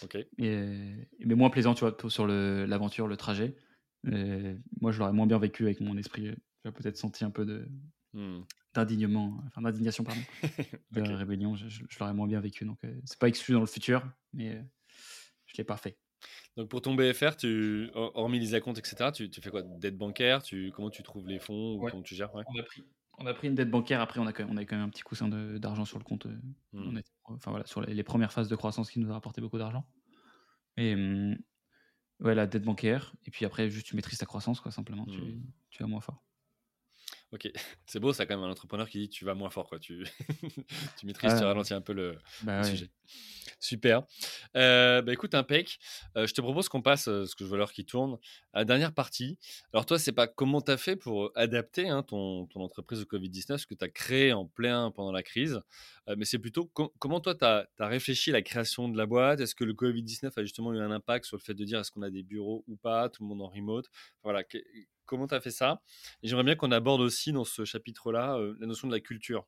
[0.03, 0.17] Ok.
[0.37, 3.55] mais moins plaisant, tu vois, sur l'aventure, le, trajet.
[4.03, 6.31] moi, je l'aurais moins bien vécu avec mon esprit.
[6.63, 7.67] J'ai peut-être senti un peu de,
[8.13, 8.41] Mmh.
[8.73, 10.21] D'indignement, enfin d'indignation, pardon,
[10.91, 12.65] de rébellion, je, l'aurais moins bien vécu.
[12.65, 14.61] Donc, euh, c'est pas exclu dans le futur, mais euh,
[15.45, 15.97] je l'ai pas fait.
[16.55, 19.61] Donc, pour ton BFR, tu, hormis les acomptes, etc., tu, tu fais quoi?
[19.63, 20.43] Dette bancaire?
[20.43, 22.33] Tu, Comment tu trouves les fonds Comment tu gères?
[22.33, 22.83] On, a pris,
[23.17, 24.01] on a pris une dette bancaire.
[24.01, 26.03] Après, on a quand même, on a quand même un petit coussin d'argent sur le
[26.03, 26.25] compte.
[26.25, 26.39] Euh,
[26.73, 27.01] mmh.
[27.23, 29.85] enfin, voilà, sur les, premières phases de croissance qui nous a rapporté beaucoup d'argent.
[30.77, 31.37] Et mmh,
[32.21, 33.13] ouais, la dette bancaire.
[33.25, 35.05] Et puis après, juste tu maîtrises ta croissance, quoi, simplement.
[35.05, 36.21] Tu, tu vas moins fort.
[37.33, 37.49] Ok,
[37.85, 39.79] c'est beau, ça quand même un entrepreneur qui dit tu vas moins fort, quoi.
[39.79, 40.05] Tu,
[40.99, 42.89] tu maîtrises, tu ralentis un peu le, bah sujet.
[43.59, 44.03] Super.
[44.57, 45.77] Euh, bah écoute, impec.
[46.17, 48.17] Euh, je te propose qu'on passe, euh, ce que je vois l'heure qui tourne,
[48.53, 49.37] à la dernière partie.
[49.71, 53.05] Alors toi, c'est pas comment tu as fait pour adapter hein, ton, ton, entreprise au
[53.05, 55.59] Covid-19, ce que tu as créé en plein pendant la crise,
[56.17, 56.65] mais c'est plutôt
[56.99, 59.39] comment toi, tu as, as, réfléchi à la création de la boîte?
[59.39, 61.91] Est-ce que le Covid-19 a justement eu un impact sur le fait de dire est-ce
[61.91, 63.85] qu'on a des bureaux ou pas, tout le monde en remote?
[64.23, 64.43] Voilà,
[65.11, 65.81] comment tu as fait ça?
[66.23, 69.45] Et j'aimerais bien qu'on aborde aussi dans ce chapitre-là la notion de la culture.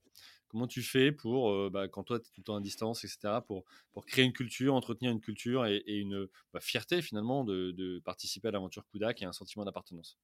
[0.49, 3.39] Comment tu fais pour, bah, quand toi, tu es tout le temps à distance, etc.,
[3.47, 8.49] pour, pour créer une culture, entretenir une culture et, une bah, fierté finalement de, participer
[8.49, 10.19] à l'aventure Kudak et un sentiment d'appartenance?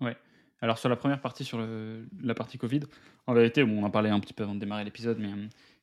[0.00, 0.16] Ouais.
[0.60, 2.80] Alors sur la première partie, sur la partie Covid,
[3.26, 5.30] en vérité, on en parlait un petit peu avant de démarrer l'épisode, mais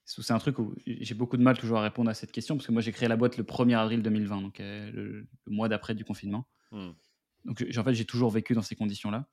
[0.05, 2.67] c'est un truc où j'ai beaucoup de mal toujours à répondre à cette question, parce
[2.67, 6.03] que moi j'ai créé la boîte le 1er avril 2020, donc le, mois d'après du
[6.03, 6.47] confinement.
[6.71, 6.89] Mmh.
[7.46, 9.28] Donc en fait, j'ai toujours vécu dans ces conditions-là.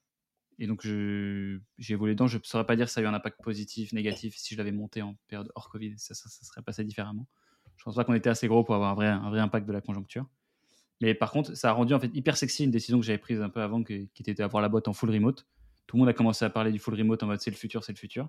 [0.59, 1.61] Et donc j'ai
[1.95, 2.27] évolué dedans.
[2.27, 4.59] Je ne saurais pas dire si ça a eu un impact positif, négatif, si je
[4.59, 7.27] l'avais monté en période hors Covid, ça, ça, serait passé différemment.
[7.77, 9.73] Je pense pas qu'on était assez gros pour avoir un vrai, un vrai impact de
[9.73, 10.27] la conjoncture.
[11.01, 13.41] Mais par contre, ça a rendu en fait hyper sexy une décision que j'avais prise
[13.41, 15.47] un peu avant, qui était d'avoir la boîte en full remote.
[15.87, 17.83] Tout le monde a commencé à parler du full remote en mode c'est le futur,
[17.83, 18.29] c'est le futur.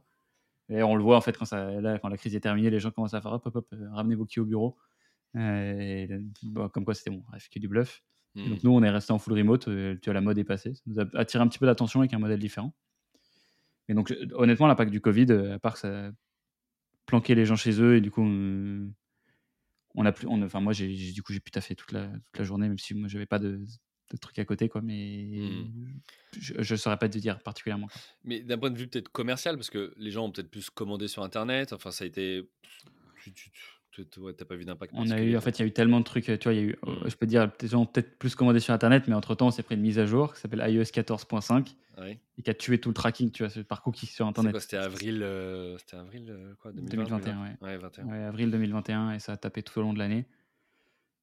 [0.69, 3.21] Et on le voit en fait quand, la crise est terminée, les gens commencent à
[3.21, 4.77] faire hop hop hop, euh, ramenez vos keys au bureau.
[5.35, 6.21] Euh,
[6.71, 8.01] comme quoi c'était bon, bref, que du bluff.
[8.35, 8.59] Donc mmh.
[8.63, 9.67] nous, on est resté en full remote.
[9.67, 10.73] Euh, tu vois, la mode est passée.
[10.73, 12.73] Ça nous a attiré un petit peu d'attention avec un modèle différent.
[13.89, 16.11] Mais donc, honnêtement, l'impact du Covid, à part que ça a
[17.05, 20.27] planqué les gens chez eux et du coup, on, a plus.
[20.27, 22.93] enfin, moi, j'ai du coup, j'ai pu taffer toute la, toute la journée, même si
[22.93, 23.59] moi, j'avais pas de,
[24.11, 24.81] de trucs à côté, quoi.
[24.81, 25.99] Mais mmh.
[26.39, 27.89] je ne saurais pas te dire particulièrement.
[28.23, 31.09] Mais d'un point de vue peut-être commercial, parce que les gens ont peut-être plus commandé
[31.09, 31.73] sur Internet.
[31.73, 32.49] Enfin, ça a été.
[33.35, 33.51] Tu
[33.97, 36.05] n'as pas vu d'impact On a eu, en fait, il y a eu tellement de
[36.05, 36.25] trucs.
[36.25, 37.09] Tu vois, il y a eu, mmh.
[37.09, 39.81] je peux dire, peut-être plus commandé sur Internet, mais entre temps, on s'est pris une
[39.81, 41.75] mise à jour qui s'appelle iOS 14.5
[42.07, 44.57] et qui a tué tout le tracking, tu vois, par cookies sur Internet.
[44.59, 47.77] C'était avril, euh, c'était avril euh, quoi, 2021, ouais.
[48.03, 50.25] Ouais, avril 2021 et ça a tapé tout au long de l'année.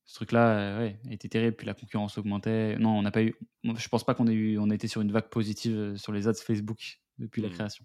[0.04, 1.54] Ce truc-là, euh, ouais, a été terrible.
[1.56, 2.78] Puis la concurrence augmentait.
[2.78, 3.34] Non, on n'a pas eu.
[3.62, 4.58] Je pense pas qu'on ait eu.
[4.58, 7.52] On été sur une vague positive sur les ads Facebook depuis la mmh.
[7.52, 7.84] création.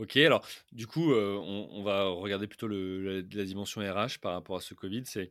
[0.00, 0.42] Ok, alors
[0.72, 5.02] du coup, on, va regarder plutôt la, dimension RH par rapport à ce Covid.
[5.04, 5.30] C'est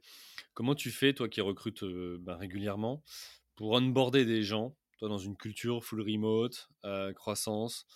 [0.53, 3.01] comment tu fais, toi qui recrutes ben, régulièrement,
[3.55, 6.69] pour onboarder des gens, toi dans une culture full remote,
[7.15, 7.87] croissance?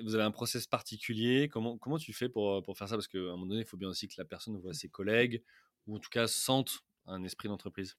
[0.00, 1.48] Vous avez un process particulier?
[1.48, 2.94] Comment, comment tu fais pour, pour faire ça?
[2.94, 5.42] Parce qu'à un moment donné, il faut bien aussi que la personne voit ses collègues
[5.88, 7.96] ou en tout cas sente un esprit d'entreprise.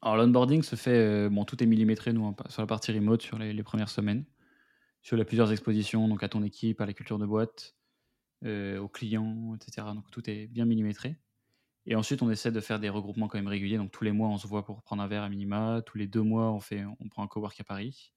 [0.00, 3.62] Alors l'onboarding se fait, bon, tout est millimétré nous sur la partie remote sur les
[3.62, 4.24] premières semaines
[5.02, 7.76] sur les plusieurs expositions, donc à ton équipe, à la culture de boîte,
[8.44, 9.88] euh, aux clients, etc.
[9.94, 11.16] Donc tout est bien millimétré.
[11.86, 13.78] Et ensuite, on essaie de faire des regroupements quand même réguliers.
[13.78, 15.82] Donc tous les mois, on se voit pour prendre un verre à minima.
[15.86, 18.12] Tous les deux mois, on, fait, on prend un cowork à Paris.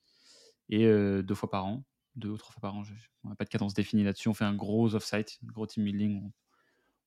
[0.70, 1.84] Et euh, deux fois par an,
[2.16, 2.84] deux ou trois fois par an,
[3.24, 4.28] on n'a pas de cadence définie là-dessus.
[4.28, 6.32] On fait un gros off-site, un gros team building.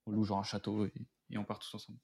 [0.07, 0.93] On, loue genre un château et,
[1.37, 1.99] on part tous ensemble.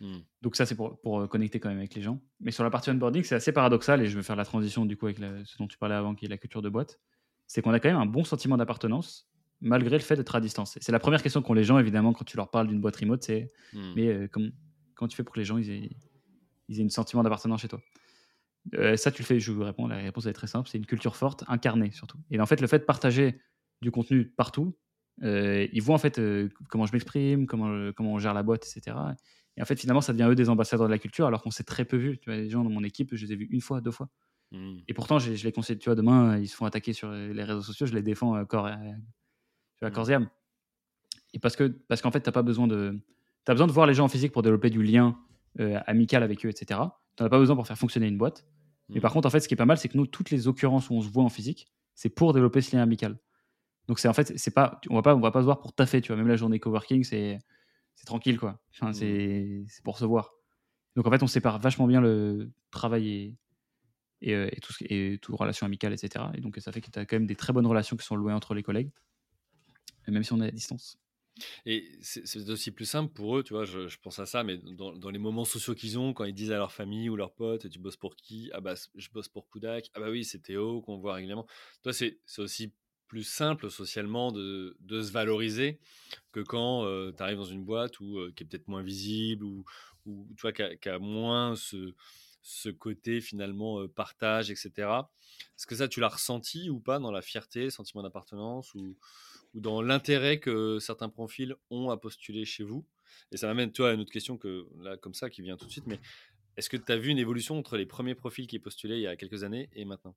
[0.00, 0.18] Mmh.
[0.42, 2.20] Donc ça, c'est pour, pour, connecter quand même avec les gens.
[2.40, 4.96] Mais sur la partie onboarding, c'est assez paradoxal, et je vais faire la transition du
[4.96, 7.00] coup avec ce dont tu parlais avant, qui est la culture de boîte.
[7.54, 9.28] C'est qu'on a quand même un bon sentiment d'appartenance,
[9.60, 10.76] malgré le fait d'être à distance.
[10.80, 13.22] C'est la première question qu'ont les gens, évidemment, quand tu leur parles d'une boîte remote,
[13.22, 13.92] c'est mmh.
[13.94, 15.90] mais euh, comment, tu fais pour que les gens ils aient,
[16.66, 17.80] ils aient un sentiment d'appartenance chez toi?
[18.74, 20.86] Euh, Ça, tu le fais, je vous réponds, la réponse est très simple, c'est une
[20.86, 22.18] culture forte, incarnée surtout.
[22.32, 23.38] Et en fait, le fait de partager
[23.82, 24.76] du contenu partout,
[25.22, 26.20] euh, ils voient en fait
[26.68, 28.96] comment je m'exprime, comment, comment on gère la boîte, etc.
[29.56, 31.62] Et en fait, finalement, ça devient eux des ambassadeurs de la culture, alors qu'on s'est
[31.62, 32.18] très peu vu.
[32.18, 34.08] Tu vois, les gens dans mon équipe, je les ai vus une fois, deux fois.
[34.54, 34.82] Mmh.
[34.86, 37.62] Et pourtant, je, les conseille, tu vois, demain, ils se font attaquer sur les réseaux
[37.62, 38.70] sociaux, je les défends euh, corps,
[39.78, 40.28] tu vois, mmh.
[41.32, 42.96] Et parce que parce qu'en fait, tu n'as pas besoin de.
[43.44, 45.18] Tu as besoin de voir les gens en physique pour développer du lien
[45.58, 46.80] euh, amical avec eux, etc.
[47.16, 48.46] Tu n'en as pas besoin pour faire fonctionner une boîte.
[48.88, 49.14] Mais par mmh.
[49.14, 50.94] contre, en fait, ce qui est pas mal, c'est que nous, toutes les occurrences où
[50.94, 53.18] on se voit en physique, c'est pour développer ce lien amical.
[53.88, 55.72] Donc, c'est en fait, c'est pas, on va pas, on va pas se voir pour
[55.72, 56.16] taffer, tu vois.
[56.16, 57.38] Même la journée coworking, c'est
[57.96, 58.60] c'est tranquille, quoi.
[58.72, 59.64] Enfin, mmh.
[59.68, 60.32] c'est pour se voir.
[60.96, 63.36] Donc en fait, on sépare vachement bien le travail et,
[64.24, 66.24] et, euh, et tout, et tout relation amicale, etc.
[66.34, 68.16] Et donc ça fait que tu as quand même des très bonnes relations qui sont
[68.16, 68.90] louées entre les collègues,
[70.08, 70.98] même si on est à distance.
[71.66, 75.10] Et c'est aussi plus simple pour eux, tu vois, je, pense à ça, mais dans,
[75.10, 77.78] les moments sociaux qu'ils ont, quand ils disent à leur famille ou leurs potes, tu
[77.80, 78.50] bosses pour qui?
[78.54, 81.46] Ah bah je bosse pour Kudak, ah bah oui c'est Théo qu'on voit régulièrement.
[81.82, 82.72] Toi c'est aussi
[83.08, 85.78] plus simple socialement de, de se valoriser
[86.32, 89.44] que quand euh, tu arrives dans une boîte où, euh, qui est peut-être moins visible
[89.44, 89.64] ou,
[90.06, 91.94] ou tu qui a, moins ce,
[92.44, 94.70] ce côté finalement euh, partage, etc.
[95.56, 98.96] Est-ce que ça, tu l'as ressenti ou pas dans la fierté, sentiment d'appartenance ou,
[99.54, 102.84] ou dans l'intérêt que certains profils ont à postuler chez vous?
[103.32, 105.64] Et ça m'amène, toi, à une autre question que là, comme ça, qui vient tout
[105.64, 105.98] de suite, mais
[106.58, 109.06] est-ce que tu as vu une évolution entre les premiers profils qui postulaient il y
[109.06, 110.14] a quelques années et maintenant?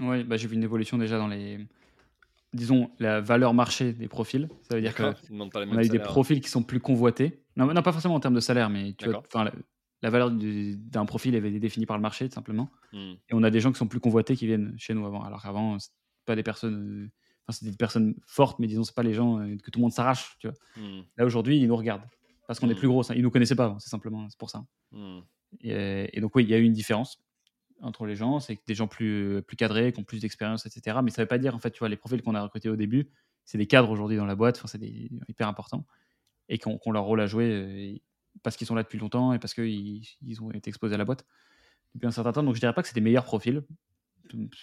[0.00, 1.58] Oui, bah, j'ai vu une évolution déjà dans les,
[2.54, 4.48] disons, la valeur marché des profils.
[4.62, 7.42] Ça veut dire qu'on a eu des profils qui sont plus convoités.
[7.54, 9.22] Non, non, pas forcément en termes de salaire, mais tu vois,
[10.02, 12.70] la, valeur d'un profil avait été définie par le marché, tout simplement.
[12.92, 13.14] Hmm.
[13.28, 15.22] Et on a des gens qui sont plus convoités qui viennent chez nous avant.
[15.22, 15.76] Alors qu'avant,
[16.24, 17.10] pas des personnes.
[17.48, 19.82] Enfin, c'était des personnes fortes, mais disons, c'est pas les gens euh, que tout le
[19.82, 20.36] monde s'arrache.
[20.38, 20.56] Tu vois.
[20.76, 21.02] Hmm.
[21.16, 22.06] Là, aujourd'hui, ils nous regardent.
[22.46, 22.78] Parce qu'on est hmm.
[22.78, 23.02] plus gros.
[23.12, 24.28] Ils nous connaissaient pas avant, c'est simplement.
[24.28, 24.64] C'est pour ça.
[25.60, 27.18] Et, et, donc, oui, il y a eu une différence
[27.80, 30.98] entre les gens, c'est des gens plus, plus cadrés, qui ont plus d'expérience, etc.
[31.02, 32.68] Mais ça ne veut pas dire, en fait, tu vois, les profils qu'on a recrutés
[32.68, 33.10] au début,
[33.44, 34.80] c'est des cadres aujourd'hui dans la boîte, enfin, c'est
[35.28, 35.86] hyper important,
[36.48, 37.98] et qui ont, leur rôle à jouer euh,
[38.42, 41.04] parce qu'ils sont là depuis longtemps et parce qu'ils ils ont été exposés à la
[41.04, 41.24] boîte
[41.94, 42.42] depuis un certain temps.
[42.42, 43.62] Donc je dirais pas que c'est des meilleurs profils,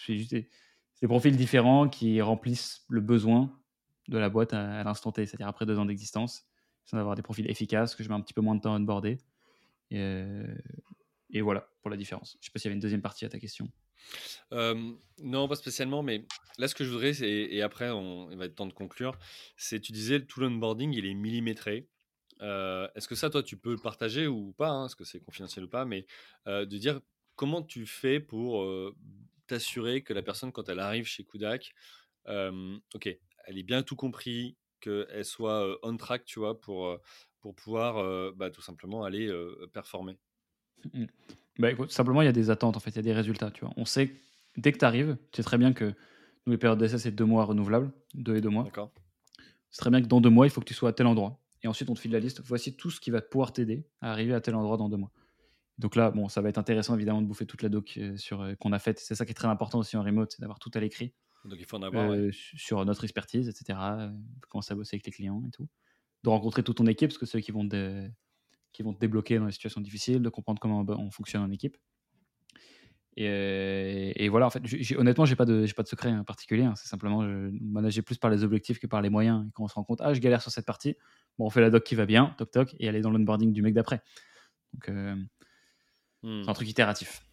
[0.06, 0.50] c'est juste des,
[1.08, 3.60] profils différents qui remplissent le besoin
[4.08, 6.46] de la boîte à, l'instant T, c'est-à-dire après deux ans d'existence,
[6.86, 8.78] sans avoir des profils efficaces, que je mets un petit peu moins de temps à
[8.78, 9.18] onboarder.
[9.92, 10.56] Et, euh,
[11.30, 12.34] et voilà pour la différence.
[12.34, 13.70] Je ne sais pas s'il y avait une deuxième partie à ta question.
[14.52, 16.26] non, pas spécialement, mais
[16.58, 19.18] là, ce que je voudrais, et, après, on, il va être temps de conclure,
[19.58, 21.90] c'est tu disais tout l'onboarding, il est millimétré.
[22.44, 25.66] Est-ce que ça, toi, tu peux le partager ou pas hein, Est-ce que c'est confidentiel
[25.66, 26.06] ou pas Mais
[26.46, 27.00] de dire
[27.36, 28.68] comment tu fais pour
[29.48, 31.74] t'assurer que la personne, quand elle arrive chez Kudak,
[32.28, 37.00] ok, elle ait bien tout compris, qu'elle soit on track, tu vois, pour,
[37.40, 39.32] pour pouvoir bah, tout simplement aller
[39.72, 40.18] performer?
[40.94, 41.06] Mmh.
[41.60, 43.52] Bah, simplement, il y a des attentes, en fait, il y a des résultats.
[43.52, 43.74] Tu vois.
[43.78, 44.16] On sait,
[44.58, 45.94] dès que tu arrives, tu sais très bien que
[46.46, 48.68] nous, les périodes d'essai, c'est deux mois renouvelables, deux et deux mois.
[49.70, 51.40] C'est très bien que dans deux mois, il faut que tu sois à tel endroit.
[51.64, 52.42] Et ensuite, on te file la liste.
[52.44, 55.12] Voici tout ce qui va pouvoir t'aider à arriver à tel endroit dans deux mois.
[55.80, 58.42] Donc là, bon, ça va être intéressant évidemment de bouffer toute la doc euh, sur
[58.42, 59.00] euh, qu'on a faite.
[59.00, 61.14] C'est ça qui est très important aussi en remote, c'est d'avoir tout à l'écrit.
[61.46, 63.78] Donc il faut en avoir euh, sur notre expertise, etc.
[64.50, 65.68] commencer à bosser avec les clients et tout.
[66.24, 68.10] De rencontrer toute ton équipe, parce que ceux qui vont de,
[68.72, 71.76] qui vont te débloquer dans les situations difficiles, de comprendre comment on fonctionne en équipe.
[73.16, 74.62] Et, euh, voilà, en fait,
[74.98, 76.64] honnêtement, j'ai pas de, pas de secret en particulier.
[76.64, 76.74] Hein.
[76.76, 79.46] c'est simplement je manager plus par les objectifs que par les moyens.
[79.48, 80.96] Et quand on se rend compte, ah, je galère sur cette partie,
[81.38, 83.62] bon, on fait la doc qui va bien, toc toc, et aller dans l'onboarding du
[83.62, 84.02] mec d'après.
[84.74, 85.16] Donc, euh,
[86.24, 86.44] hmm.
[86.44, 87.24] c'est un truc itératif.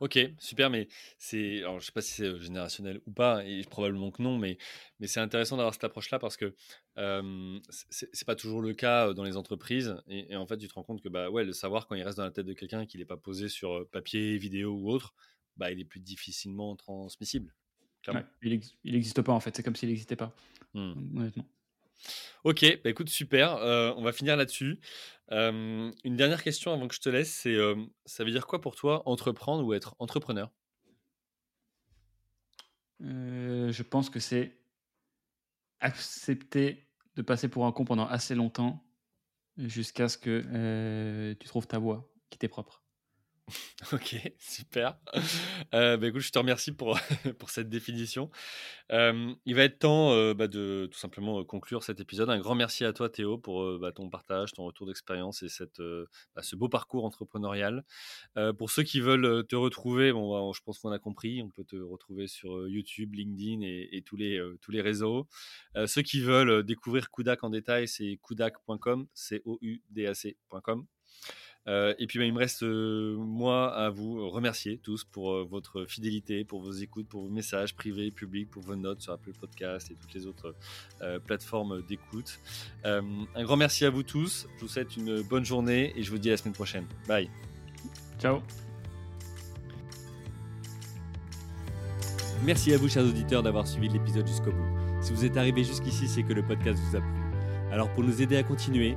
[0.00, 0.88] Ok, super, mais
[1.18, 4.58] c'est, alors je sais pas si c'est générationnel ou pas, et probablement que non, mais,
[4.98, 6.54] mais c'est intéressant d'avoir cette approche-là parce que
[6.98, 10.82] euh, c'est pas toujours le cas dans les entreprises, et, en fait tu te rends
[10.82, 13.00] compte que bah ouais, le savoir quand il reste dans la tête de quelqu'un qu'il
[13.00, 15.14] n'est pas posé sur papier, vidéo ou autre,
[15.56, 17.54] bah il est plus difficilement transmissible.
[18.42, 20.34] il n'existe pas en fait, c'est comme s'il n'existait pas,
[20.74, 21.18] mmh.
[21.18, 21.46] honnêtement.
[22.44, 23.56] Ok, bah écoute, super.
[23.56, 24.78] Euh, on va finir là-dessus.
[25.32, 27.74] Euh, une dernière question avant que je te laisse, c'est euh,
[28.04, 30.50] ça veut dire quoi pour toi entreprendre ou être entrepreneur?
[33.00, 34.58] Je pense que c'est
[35.80, 36.86] accepter
[37.16, 38.84] de passer pour un con pendant assez longtemps
[39.58, 42.83] jusqu'à ce que tu trouves ta voie qui t'est propre.
[43.92, 44.96] Ok, super.
[45.74, 46.98] Euh, bah, écoute, je te remercie pour,
[47.38, 48.30] pour cette définition.
[48.92, 52.30] Euh, il va être temps euh, bah, de tout simplement conclure cet épisode.
[52.30, 55.82] Un grand merci à toi, Théo, pour bah, ton partage, ton retour d'expérience et cette,
[56.40, 57.84] ce beau parcours entrepreneurial.
[58.58, 61.76] pour ceux qui veulent te retrouver, bon, je pense qu'on a compris, on peut te
[61.76, 65.28] retrouver sur YouTube, LinkedIn et, tous, les, tous les réseaux.
[65.86, 70.86] ceux qui veulent découvrir Kudak en détail, c'est kudak.com, C-O-U-D-A-C.com.
[71.66, 75.44] Euh, et puis, bah, il me reste, euh, moi, à vous remercier tous pour euh,
[75.48, 79.32] votre fidélité, pour vos écoutes, pour vos messages privés, publics, pour vos notes sur Apple
[79.38, 80.54] Podcast et toutes les autres
[81.26, 82.38] plateformes d'écoute.
[82.84, 84.46] un grand merci à vous tous.
[84.56, 86.86] Je vous souhaite une bonne journée et je vous dis à la semaine prochaine.
[87.06, 87.30] Bye.
[88.18, 88.40] Ciao.
[92.44, 94.84] Merci à vous, chers auditeurs, d'avoir suivi l'épisode jusqu'au bout.
[95.00, 97.24] Si vous êtes arrivé jusqu'ici, c'est que le podcast vous a plu.
[97.70, 98.96] Alors, pour nous aider à continuer,